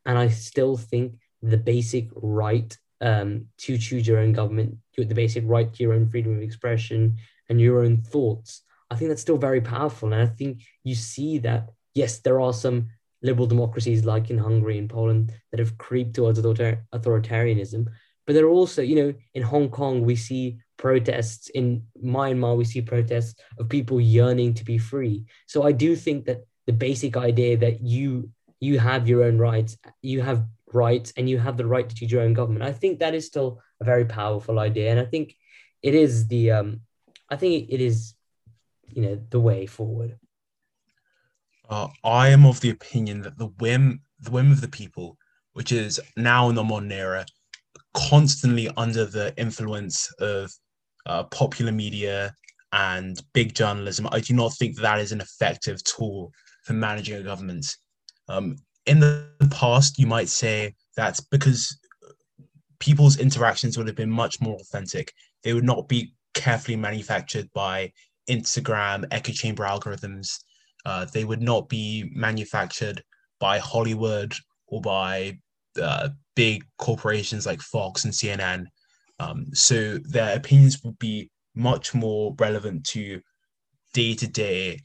[0.06, 5.44] And I still think the basic right um, to choose your own government, the basic
[5.46, 7.18] right to your own freedom of expression
[7.50, 10.14] and your own thoughts, I think that's still very powerful.
[10.14, 12.88] And I think you see that, yes, there are some
[13.22, 17.88] liberal democracies like in Hungary and Poland that have creeped towards author- authoritarianism.
[18.26, 21.50] But there are also, you know, in Hong Kong, we see protests.
[21.50, 25.26] In Myanmar, we see protests of people yearning to be free.
[25.48, 29.78] So I do think that the basic idea that you you have your own rights,
[30.02, 32.64] you have rights and you have the right to choose your own government.
[32.64, 35.36] I think that is still a very powerful idea, and I think
[35.82, 36.82] it is the um,
[37.30, 38.14] I think it is,
[38.88, 40.18] you know, the way forward.
[41.70, 45.18] Uh, I am of the opinion that the whim, the whim of the people,
[45.54, 47.26] which is now in the modern era,
[47.94, 50.54] constantly under the influence of
[51.08, 52.34] uh, popular media
[52.74, 56.32] and big journalism, I do not think that is an effective tool
[56.64, 57.66] for managing a government.
[58.28, 61.78] Um, in the past, you might say that's because
[62.80, 65.12] people's interactions would have been much more authentic.
[65.44, 67.92] They would not be carefully manufactured by
[68.30, 70.38] Instagram echo chamber algorithms.
[70.86, 73.04] Uh, they would not be manufactured
[73.40, 74.34] by Hollywood
[74.68, 75.38] or by
[75.82, 78.66] uh, big corporations like Fox and CNN.
[79.20, 83.22] Um, so their opinions would be much more relevant to
[83.94, 84.82] day to day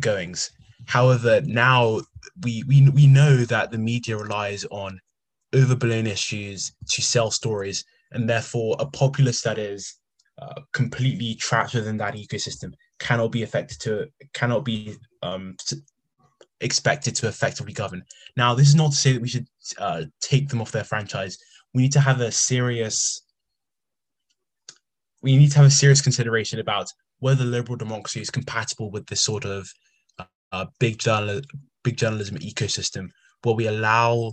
[0.00, 0.50] goings.
[0.86, 2.00] However, now
[2.42, 5.00] we, we we know that the media relies on
[5.54, 9.96] overblown issues to sell stories, and therefore a populace that is
[10.40, 15.56] uh, completely trapped within that ecosystem cannot be affected to cannot be um,
[16.60, 18.02] expected to effectively govern.
[18.36, 19.46] Now, this is not to say that we should
[19.78, 21.38] uh, take them off their franchise.
[21.74, 23.22] We need to have a serious
[25.20, 29.22] we need to have a serious consideration about whether liberal democracy is compatible with this
[29.22, 29.68] sort of
[30.52, 31.40] uh, big journal
[31.84, 33.08] big journalism ecosystem
[33.42, 34.32] where we allow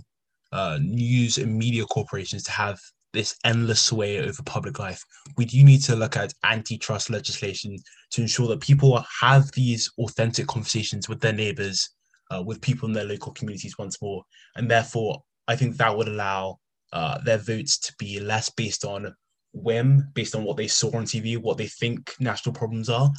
[0.52, 2.78] uh, news and media corporations to have
[3.12, 5.02] this endless sway over public life.
[5.36, 7.78] We do need to look at antitrust legislation
[8.10, 11.88] to ensure that people have these authentic conversations with their neighbors,
[12.30, 14.22] uh, with people in their local communities once more.
[14.56, 16.58] And therefore, I think that would allow
[16.92, 19.14] uh, their votes to be less based on
[19.52, 23.10] whim, based on what they saw on TV, what they think national problems are,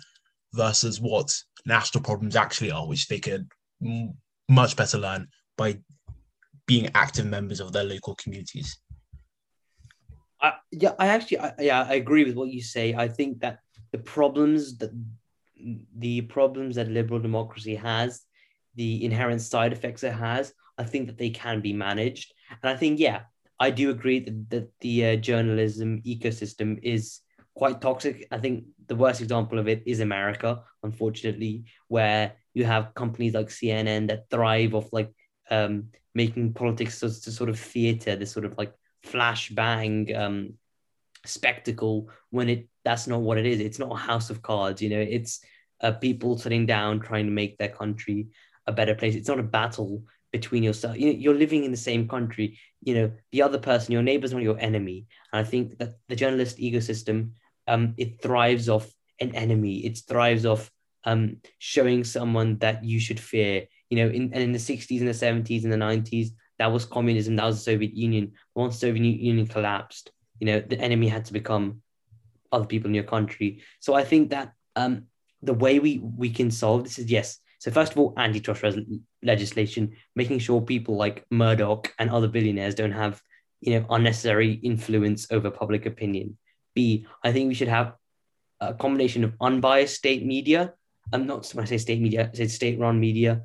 [0.53, 3.47] versus what national problems actually are, which they could
[3.83, 4.13] m-
[4.49, 5.27] much better learn
[5.57, 5.77] by
[6.65, 8.79] being active members of their local communities.
[10.41, 12.93] I, yeah, I actually, I, yeah, I agree with what you say.
[12.93, 13.59] I think that
[13.91, 14.91] the problems that
[15.97, 18.21] the problems that liberal democracy has,
[18.75, 22.33] the inherent side effects it has, I think that they can be managed.
[22.61, 23.21] And I think, yeah,
[23.59, 27.21] I do agree that, that the uh, journalism ecosystem is
[27.55, 28.27] quite toxic.
[28.31, 33.47] I think the worst example of it is America, unfortunately, where you have companies like
[33.47, 35.11] CNN that thrive off like
[35.49, 38.73] um, making politics to, to sort of theater, this sort of like
[39.05, 40.53] flashbang um,
[41.25, 43.59] spectacle when it that's not what it is.
[43.59, 44.99] It's not a house of cards, you know.
[44.99, 45.41] It's
[45.81, 48.27] uh, people sitting down trying to make their country
[48.65, 49.15] a better place.
[49.15, 50.97] It's not a battle between yourself.
[50.97, 52.59] You you're living in the same country.
[52.81, 55.07] You know, the other person, your neighbor's not your enemy.
[55.33, 57.31] And I think that the journalist ecosystem,
[57.67, 59.85] um, it thrives off an enemy.
[59.85, 60.71] It thrives off
[61.03, 63.65] um, showing someone that you should fear.
[63.89, 66.85] You know, in and in the 60s and the 70s and the 90s, that was
[66.85, 68.33] communism, that was the Soviet Union.
[68.55, 71.81] Once Soviet Union collapsed, you know, the enemy had to become
[72.51, 73.61] other people in your country.
[73.79, 75.03] So I think that um,
[75.41, 77.39] the way we we can solve this is yes.
[77.59, 78.75] So first of all, antitrust res-
[79.27, 83.21] legislation, making sure people like Murdoch and other billionaires don't have
[83.61, 86.37] you know unnecessary influence over public opinion.
[86.73, 87.93] B, I think we should have
[88.59, 90.73] a combination of unbiased state media.
[91.13, 93.43] I'm um, not when I say state media, I say state-run media,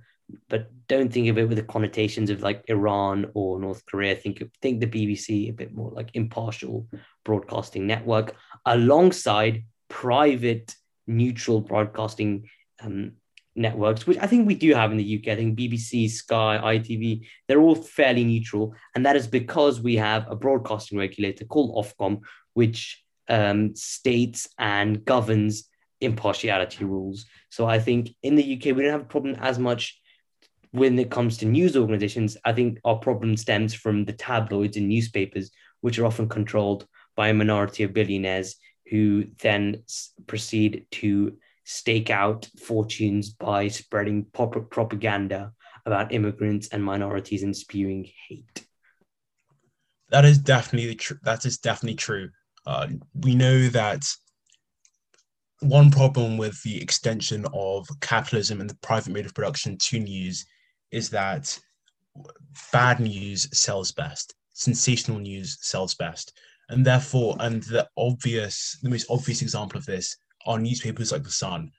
[0.49, 4.15] but don't think of it with the connotations of like Iran or North Korea.
[4.15, 6.89] Think think the BBC a bit more like impartial
[7.25, 8.35] broadcasting network
[8.67, 10.75] alongside private
[11.07, 12.49] neutral broadcasting
[12.83, 13.13] um,
[13.55, 15.33] networks, which I think we do have in the UK.
[15.33, 20.31] I think BBC, Sky, ITV, they're all fairly neutral, and that is because we have
[20.31, 22.21] a broadcasting regulator called Ofcom,
[22.55, 25.69] which um, states and governs
[26.01, 27.27] impartiality rules.
[27.51, 30.01] So I think in the UK we don't have a problem as much
[30.73, 34.89] when it comes to news organizations, I think our problem stems from the tabloids and
[34.89, 35.51] newspapers,
[35.83, 38.57] which are often controlled by a minority of billionaires
[38.91, 39.85] who then
[40.27, 45.53] proceed to stake out fortunes by spreading pop- propaganda
[45.87, 48.67] about immigrants and minorities and spewing hate.
[50.11, 51.19] That is definitely true.
[51.23, 52.31] That is definitely true.
[52.67, 54.05] Uh, we know that
[55.61, 60.45] one problem with the extension of capitalism and the private mode of production to news
[60.91, 61.59] is that
[62.73, 66.33] bad news sells best, sensational news sells best.
[66.69, 70.17] And therefore, and the obvious, the most obvious example of this
[70.47, 71.71] are newspapers like The Sun.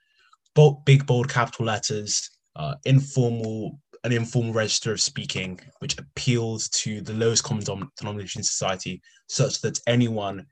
[0.84, 7.14] Big, bold capital letters, uh, informal, an informal register of speaking, which appeals to the
[7.14, 7.64] lowest common
[7.98, 10.46] denomination in society, such that anyone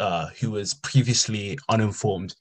[0.00, 2.34] uh, who was previously uninformed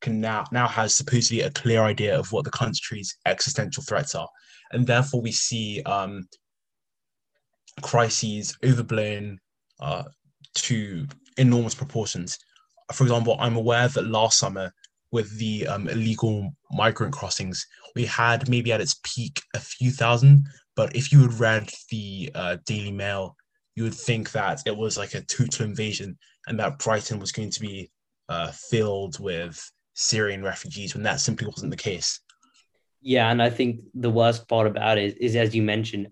[0.00, 4.28] can now now has supposedly a clear idea of what the country's existential threats are
[4.72, 6.28] and therefore we see um,
[7.82, 9.38] crises overblown
[9.80, 10.04] uh,
[10.54, 11.06] to
[11.36, 12.38] enormous proportions.
[12.92, 14.72] For example, I'm aware that last summer,
[15.10, 20.44] with the um, illegal migrant crossings, we had maybe at its peak a few thousand.
[20.76, 23.36] But if you had read the uh, Daily Mail,
[23.74, 27.50] you would think that it was like a total invasion and that Brighton was going
[27.50, 27.90] to be
[28.28, 32.20] uh, filled with Syrian refugees when that simply wasn't the case.
[33.00, 36.08] Yeah, and I think the worst part about it is, as you mentioned,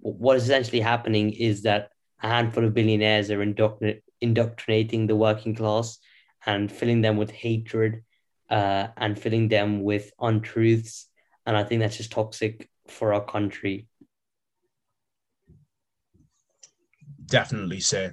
[0.00, 1.90] what is essentially happening is that
[2.22, 5.98] a handful of billionaires are indoctr- indoctrinating the working class
[6.46, 8.02] and filling them with hatred
[8.50, 11.08] uh, and filling them with untruths.
[11.46, 13.88] And I think that's just toxic for our country.
[17.26, 18.12] Definitely so.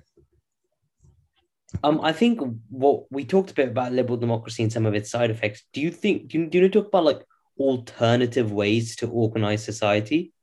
[1.83, 5.11] Um, I think what we talked a bit about liberal democracy and some of its
[5.11, 5.63] side effects.
[5.73, 7.25] Do you think do you, do you want to talk about like
[7.59, 10.33] alternative ways to organize society?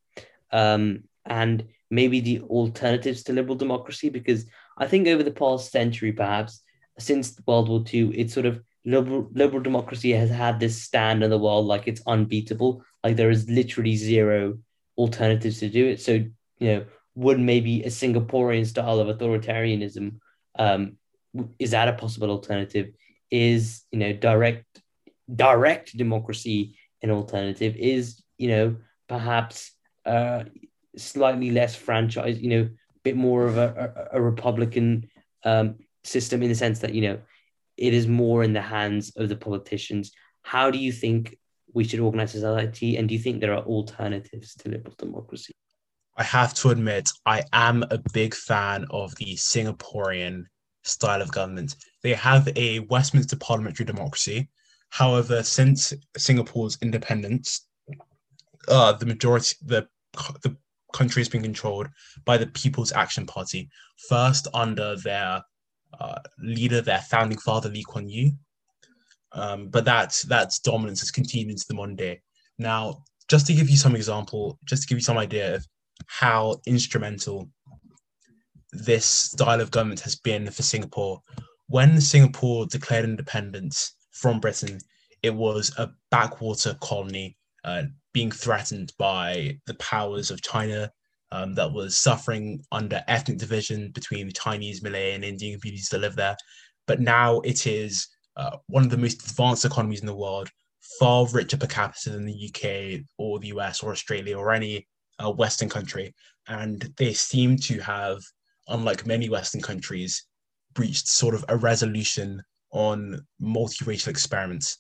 [0.53, 4.47] Um, and maybe the alternatives to liberal democracy because
[4.78, 6.62] I think over the past century, perhaps
[6.99, 11.30] since World War II, it's sort of liberal liberal democracy has had this stand in
[11.30, 14.59] the world like it's unbeatable, like there is literally zero
[14.97, 16.01] alternatives to do it.
[16.01, 16.84] So you know,
[17.14, 20.18] would maybe a Singaporean style of authoritarianism
[20.59, 20.97] um,
[21.59, 22.92] is that a possible alternative?
[23.30, 24.82] Is you know direct
[25.34, 27.76] direct democracy an alternative?
[27.76, 28.76] Is you know
[29.09, 29.72] perhaps
[30.05, 30.44] uh,
[30.97, 32.68] slightly less franchise, you know,
[33.05, 35.09] bit more of a, a, a Republican
[35.44, 35.76] um,
[36.07, 37.19] system in the sense that, you know,
[37.77, 40.13] it is more in the hands of the politicians.
[40.43, 41.37] How do you think
[41.75, 42.97] we should organize society?
[42.97, 45.55] And do you think there are alternatives to liberal democracy?
[46.17, 50.45] I have to admit, I am a big fan of the Singaporean
[50.85, 51.77] style of government.
[52.03, 54.49] They have a Westminster parliamentary democracy.
[54.89, 57.67] However, since Singapore's independence,
[58.69, 59.87] uh, the majority, the
[60.43, 60.57] the
[60.95, 61.89] country has been controlled
[62.25, 63.69] by the People's Action Party,
[64.09, 65.43] first under their
[66.01, 68.32] uh, leader, their founding father, Lee Kuan Yew.
[69.32, 72.20] Um, but that that's dominance has continued into the modern day.
[72.59, 75.66] Now, just to give you some example, just to give you some idea of
[76.07, 77.51] how instrumental
[78.72, 81.20] this style of government has been for Singapore,
[81.68, 84.78] when Singapore declared independence from Britain,
[85.22, 87.82] it was a backwater colony uh,
[88.12, 90.90] being threatened by the powers of China
[91.33, 96.01] um, that was suffering under ethnic division between the Chinese, Malay, and Indian communities that
[96.01, 96.37] live there.
[96.87, 100.51] But now it is uh, one of the most advanced economies in the world,
[100.99, 104.87] far richer per capita than the UK or the US or Australia or any
[105.18, 106.14] uh, Western country.
[106.49, 108.20] And they seem to have,
[108.68, 110.24] unlike many Western countries,
[110.79, 114.79] reached sort of a resolution on multiracial experiments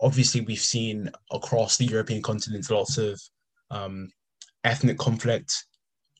[0.00, 3.20] obviously we've seen across the European continent lots of
[3.70, 4.08] um,
[4.64, 5.64] ethnic conflict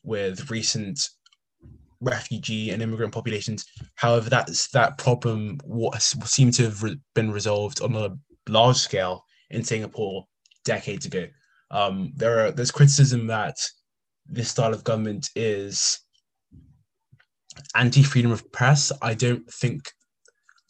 [0.07, 1.09] with recent
[2.01, 3.65] refugee and immigrant populations.
[3.95, 8.15] However, that's that problem what seemed to have re- been resolved on a
[8.49, 10.25] large scale in Singapore
[10.63, 11.27] decades ago.
[11.71, 13.57] Um, there are there's criticism that
[14.25, 15.99] this style of government is
[17.75, 18.91] anti-freedom of press.
[19.01, 19.91] I don't think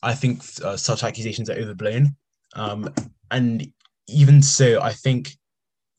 [0.01, 2.15] I think uh, such accusations are overblown.
[2.55, 2.93] Um,
[3.29, 3.67] and
[4.07, 5.31] even so, I think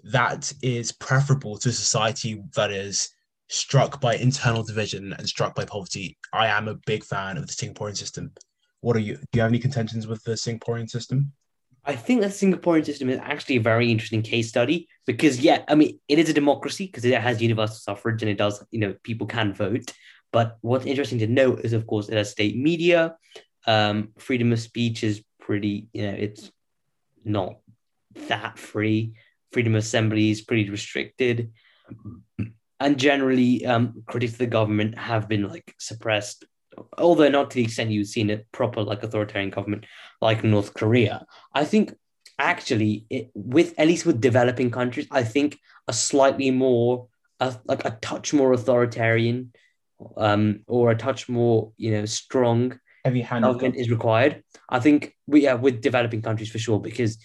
[0.04, 3.08] that is preferable to a society that is
[3.48, 6.18] struck by internal division and struck by poverty.
[6.32, 8.32] I am a big fan of the Singaporean system.
[8.80, 9.16] What are you?
[9.16, 11.32] Do you have any contentions with the Singaporean system?
[11.84, 15.74] I think that Singaporean system is actually a very interesting case study because, yeah, I
[15.74, 18.94] mean, it is a democracy because it has universal suffrage and it does, you know,
[19.02, 19.92] people can vote.
[20.30, 23.16] But what's interesting to note is, of course, it has state media.
[23.66, 26.52] Um, freedom of speech is pretty, you know, it's
[27.24, 27.56] not
[28.28, 29.14] that free.
[29.52, 31.52] Freedom of assembly is pretty restricted.
[32.80, 36.44] And generally, um, critics of the government have been like suppressed,
[36.96, 39.86] although not to the extent you've seen a proper like authoritarian government
[40.20, 41.26] like North Korea.
[41.52, 41.94] I think
[42.38, 45.58] actually, it, with at least with developing countries, I think
[45.88, 47.08] a slightly more,
[47.40, 49.52] uh, like a touch more authoritarian,
[50.16, 54.42] um, or a touch more, you know, strong heavy-handed government is required.
[54.68, 57.18] I think we yeah, with developing countries for sure, because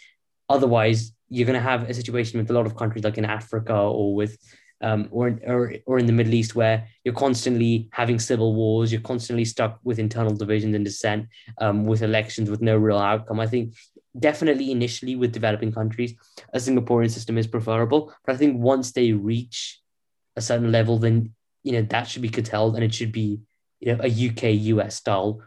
[0.50, 3.76] otherwise you're going to have a situation with a lot of countries like in Africa
[3.76, 4.38] or with
[4.84, 9.02] um, or, or or in the Middle East where you're constantly having civil wars, you're
[9.02, 11.28] constantly stuck with internal divisions and dissent,
[11.60, 13.40] um, with elections with no real outcome.
[13.40, 13.74] I think
[14.20, 16.14] definitely initially with developing countries,
[16.54, 18.14] a Singaporean system is preferable.
[18.26, 19.80] But I think once they reach
[20.36, 23.40] a certain level, then you know that should be curtailed and it should be
[23.80, 24.44] you know a UK
[24.76, 25.42] US style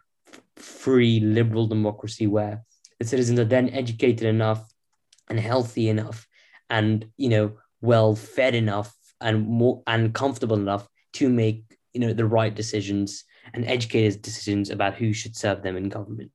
[0.57, 2.65] free liberal democracy where
[2.99, 4.65] the citizens are then educated enough
[5.29, 6.27] and healthy enough
[6.71, 12.13] and you know well fed enough and more and comfortable enough to make you know
[12.13, 16.31] the right decisions and educated decisions about who should serve them in government.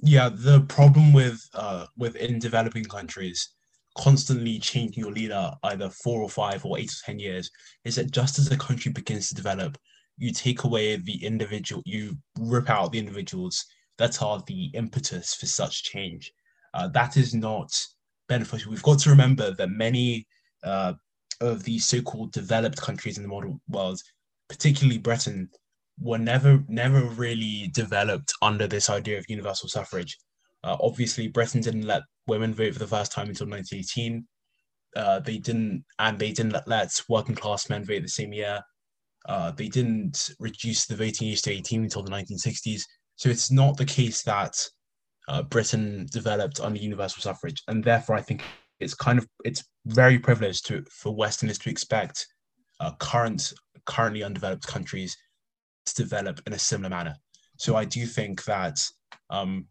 [0.00, 3.50] Yeah, the problem with uh within developing countries
[3.96, 7.50] constantly changing your leader either four or five or eight or ten years
[7.84, 9.78] is that just as a country begins to develop,
[10.18, 13.64] you take away the individual, you rip out the individuals
[13.98, 16.32] that are the impetus for such change.
[16.74, 17.70] Uh, that is not
[18.28, 18.70] beneficial.
[18.70, 20.26] We've got to remember that many
[20.62, 20.94] uh,
[21.40, 24.00] of the so-called developed countries in the modern world,
[24.48, 25.48] particularly Britain,
[25.98, 30.16] were never never really developed under this idea of universal suffrage.
[30.64, 34.26] Uh, obviously, Britain didn't let women vote for the first time until 1918.
[34.94, 38.60] Uh, they didn't, and they didn't let, working class men vote the same year.
[39.28, 42.82] Uh, they didn't reduce the voting age to 18 until the 1960s.
[43.16, 44.56] So it's not the case that
[45.28, 48.42] uh, Britain developed under universal suffrage, and therefore I think
[48.80, 52.26] it's kind of it's very privileged to for Westerners to expect
[52.80, 53.52] uh, current
[53.86, 55.16] currently undeveloped countries
[55.86, 57.16] to develop in a similar manner.
[57.58, 58.78] So I do think that
[59.30, 59.66] um,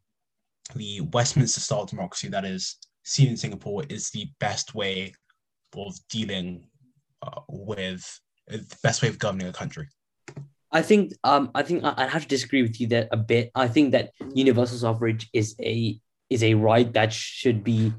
[0.76, 5.14] the Westminster style democracy that is seen in Singapore is the best way
[5.78, 6.68] of dealing
[7.22, 8.20] uh, with
[8.52, 9.88] uh, the best way of governing a country.
[10.72, 13.52] I think um I think I, I have to disagree with you there a bit.
[13.56, 16.00] I think that universal suffrage is a
[16.30, 17.94] is a right that should be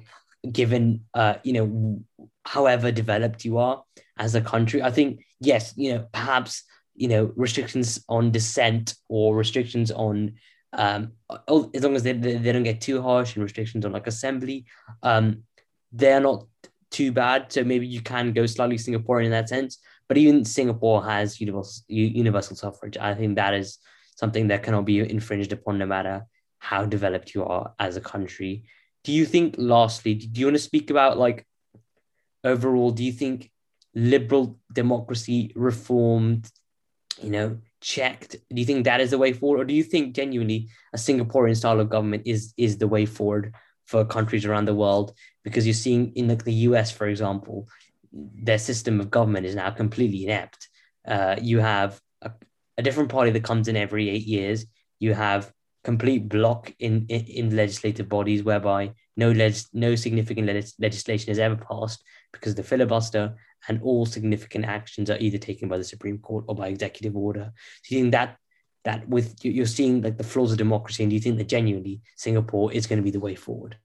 [0.50, 2.02] given uh you know
[2.44, 3.82] however developed you are
[4.18, 4.82] as a country.
[4.82, 6.62] I think yes, you know, perhaps
[6.94, 10.34] you know restrictions on dissent or restrictions on
[10.72, 11.12] um
[11.74, 14.64] as long as they, they, don't get too harsh and restrictions on like assembly
[15.02, 15.42] um
[15.92, 16.44] they're not
[16.90, 19.78] too bad so maybe you can go slightly singaporean in that sense
[20.08, 22.96] but even Singapore has universal universal suffrage.
[22.96, 23.78] I think that is
[24.14, 26.26] something that cannot be infringed upon, no matter
[26.58, 28.64] how developed you are as a country.
[29.06, 29.54] Do you think?
[29.56, 31.46] Lastly, do you want to speak about like
[32.42, 32.90] overall?
[32.90, 33.52] Do you think
[33.94, 36.50] liberal democracy reformed?
[37.22, 38.32] You know, checked.
[38.32, 41.56] Do you think that is the way forward, or do you think genuinely a Singaporean
[41.56, 43.54] style of government is is the way forward
[43.84, 45.14] for countries around the world?
[45.44, 47.68] Because you're seeing in like the US, for example,
[48.12, 50.68] their system of government is now completely inept.
[51.06, 52.32] Uh, you have a,
[52.76, 54.66] a, different party that comes in every eight years.
[54.98, 55.52] You have
[55.86, 61.38] complete block in, in, in legislative bodies whereby no legis- no significant legis- legislation is
[61.38, 63.36] ever passed because the filibuster
[63.68, 67.52] and all significant actions are either taken by the Supreme Court or by executive order.
[67.84, 68.36] So you think that
[68.82, 72.00] that with you're seeing like the flaws of democracy, and do you think that genuinely
[72.16, 73.76] Singapore is going to be the way forward?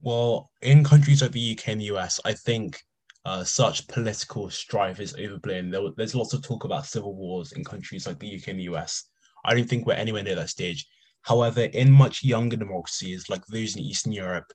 [0.00, 2.80] Well, in countries like the UK and the US, I think
[3.24, 5.70] uh, such political strife is overblown.
[5.70, 8.70] There, there's lots of talk about civil wars in countries like the UK and the
[8.74, 9.04] US.
[9.44, 10.86] I don't think we're anywhere near that stage.
[11.22, 14.46] However, in much younger democracies like those in Eastern Europe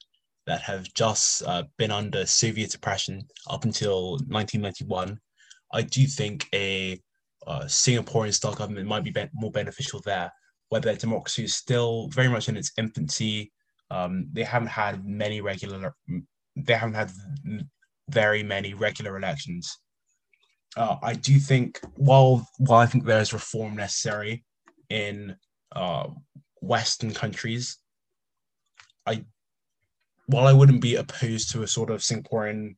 [0.46, 5.20] that have just uh, been under Soviet oppression up until 1991,
[5.74, 7.00] I do think a
[7.48, 10.32] uh, Singaporean style government might be, be more beneficial there,
[10.70, 13.52] where their democracy is still very much in its infancy.
[13.92, 15.96] Um, they haven't had many regular,
[16.56, 17.12] they haven't had
[18.10, 19.76] very many regular elections.
[20.78, 24.44] Uh, I do think while while I think there is reform necessary
[24.90, 25.36] in
[25.76, 26.08] uh,
[26.62, 27.78] Western countries,
[29.06, 29.24] I
[30.28, 32.76] while I wouldn't be opposed to a sort of Singaporean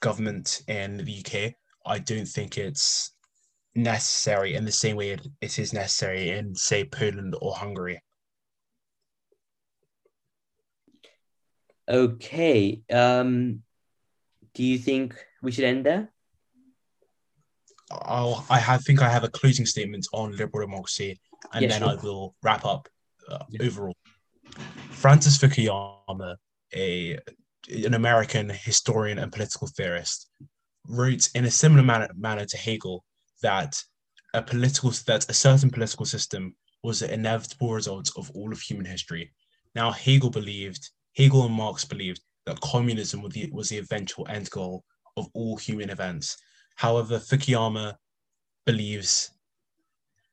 [0.00, 1.54] government in the UK,
[1.86, 3.12] I don't think it's
[3.74, 8.02] necessary in the same way it, it is necessary in say Poland or Hungary.
[11.88, 12.82] Okay.
[12.90, 13.62] Um
[14.54, 16.12] do you think we should end there?
[17.90, 21.18] I'll, I have, think I have a closing statement on liberal democracy,
[21.52, 21.90] and then sure.
[21.90, 22.88] I will wrap up
[23.28, 23.66] uh, Yeah.
[23.66, 23.96] overall.
[24.90, 26.36] Francis Fukuyama,
[26.74, 27.18] a
[27.84, 30.30] an American historian and political theorist,
[30.86, 33.04] wrote in a similar manner, manner to Hegel
[33.42, 33.82] that
[34.34, 38.86] a political that a certain political system was the inevitable result of all of human
[38.86, 39.32] history.
[39.74, 44.48] Now Hegel believed, Hegel and Marx believed that communism was the, was the eventual end
[44.50, 44.84] goal
[45.16, 46.36] of all human events.
[46.78, 47.96] However, Fukuyama
[48.64, 49.32] believes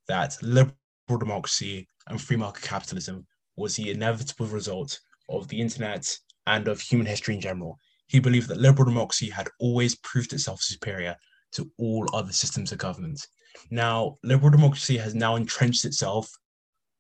[0.08, 0.76] that liberal
[1.18, 3.26] democracy and free market capitalism
[3.56, 6.08] was the inevitable result of the internet
[6.46, 7.80] and of human history in general.
[8.06, 11.16] He believed that liberal democracy had always proved itself superior
[11.54, 13.26] to all other systems of government.
[13.72, 16.30] Now, liberal democracy has now entrenched itself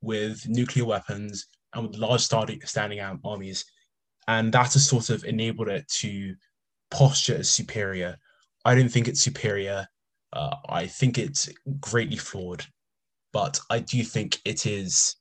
[0.02, 3.64] with nuclear weapons and with large standing armies,
[4.28, 6.34] and that has sort of enabled it to
[6.90, 8.18] posture as superior.
[8.66, 9.88] I don't think it's superior.
[10.34, 11.48] Uh, I think it's
[11.80, 12.66] greatly flawed,
[13.32, 15.16] but I do think it is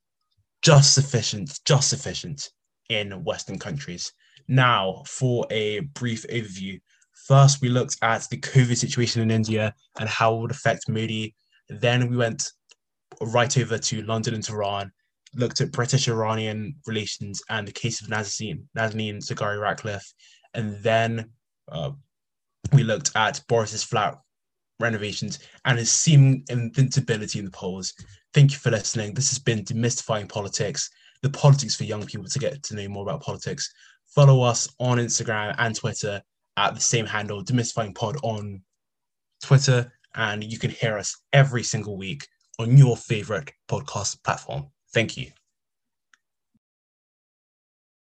[0.63, 2.51] just sufficient, just sufficient
[2.89, 4.13] in Western countries.
[4.49, 6.81] Now, for a brief overview,
[7.27, 11.35] First, we looked at the COVID situation in India and how it would affect Modi.
[11.71, 12.51] Then we went
[13.21, 14.93] right over to London and Tehran,
[15.35, 20.13] looked at British Iranian relations and the case of Nazanin, Zaghari Ratcliffe.
[20.53, 21.31] And then
[21.73, 21.93] uh,
[22.73, 24.17] we looked at Boris's flat
[24.81, 27.93] renovations and his seeming invincibility in the polls.
[28.33, 29.15] Thank you for listening.
[29.15, 30.91] This has been Demystifying Politics,
[31.23, 33.73] the politics for young people to get to know more about politics.
[34.15, 36.23] Follow us on Instagram and Twitter
[36.57, 38.63] at the same handle, Demystifying Pod on
[39.43, 42.27] Twitter, and you can hear us every single week
[42.59, 44.67] on your favorite podcast platform.
[44.93, 45.31] Thank you.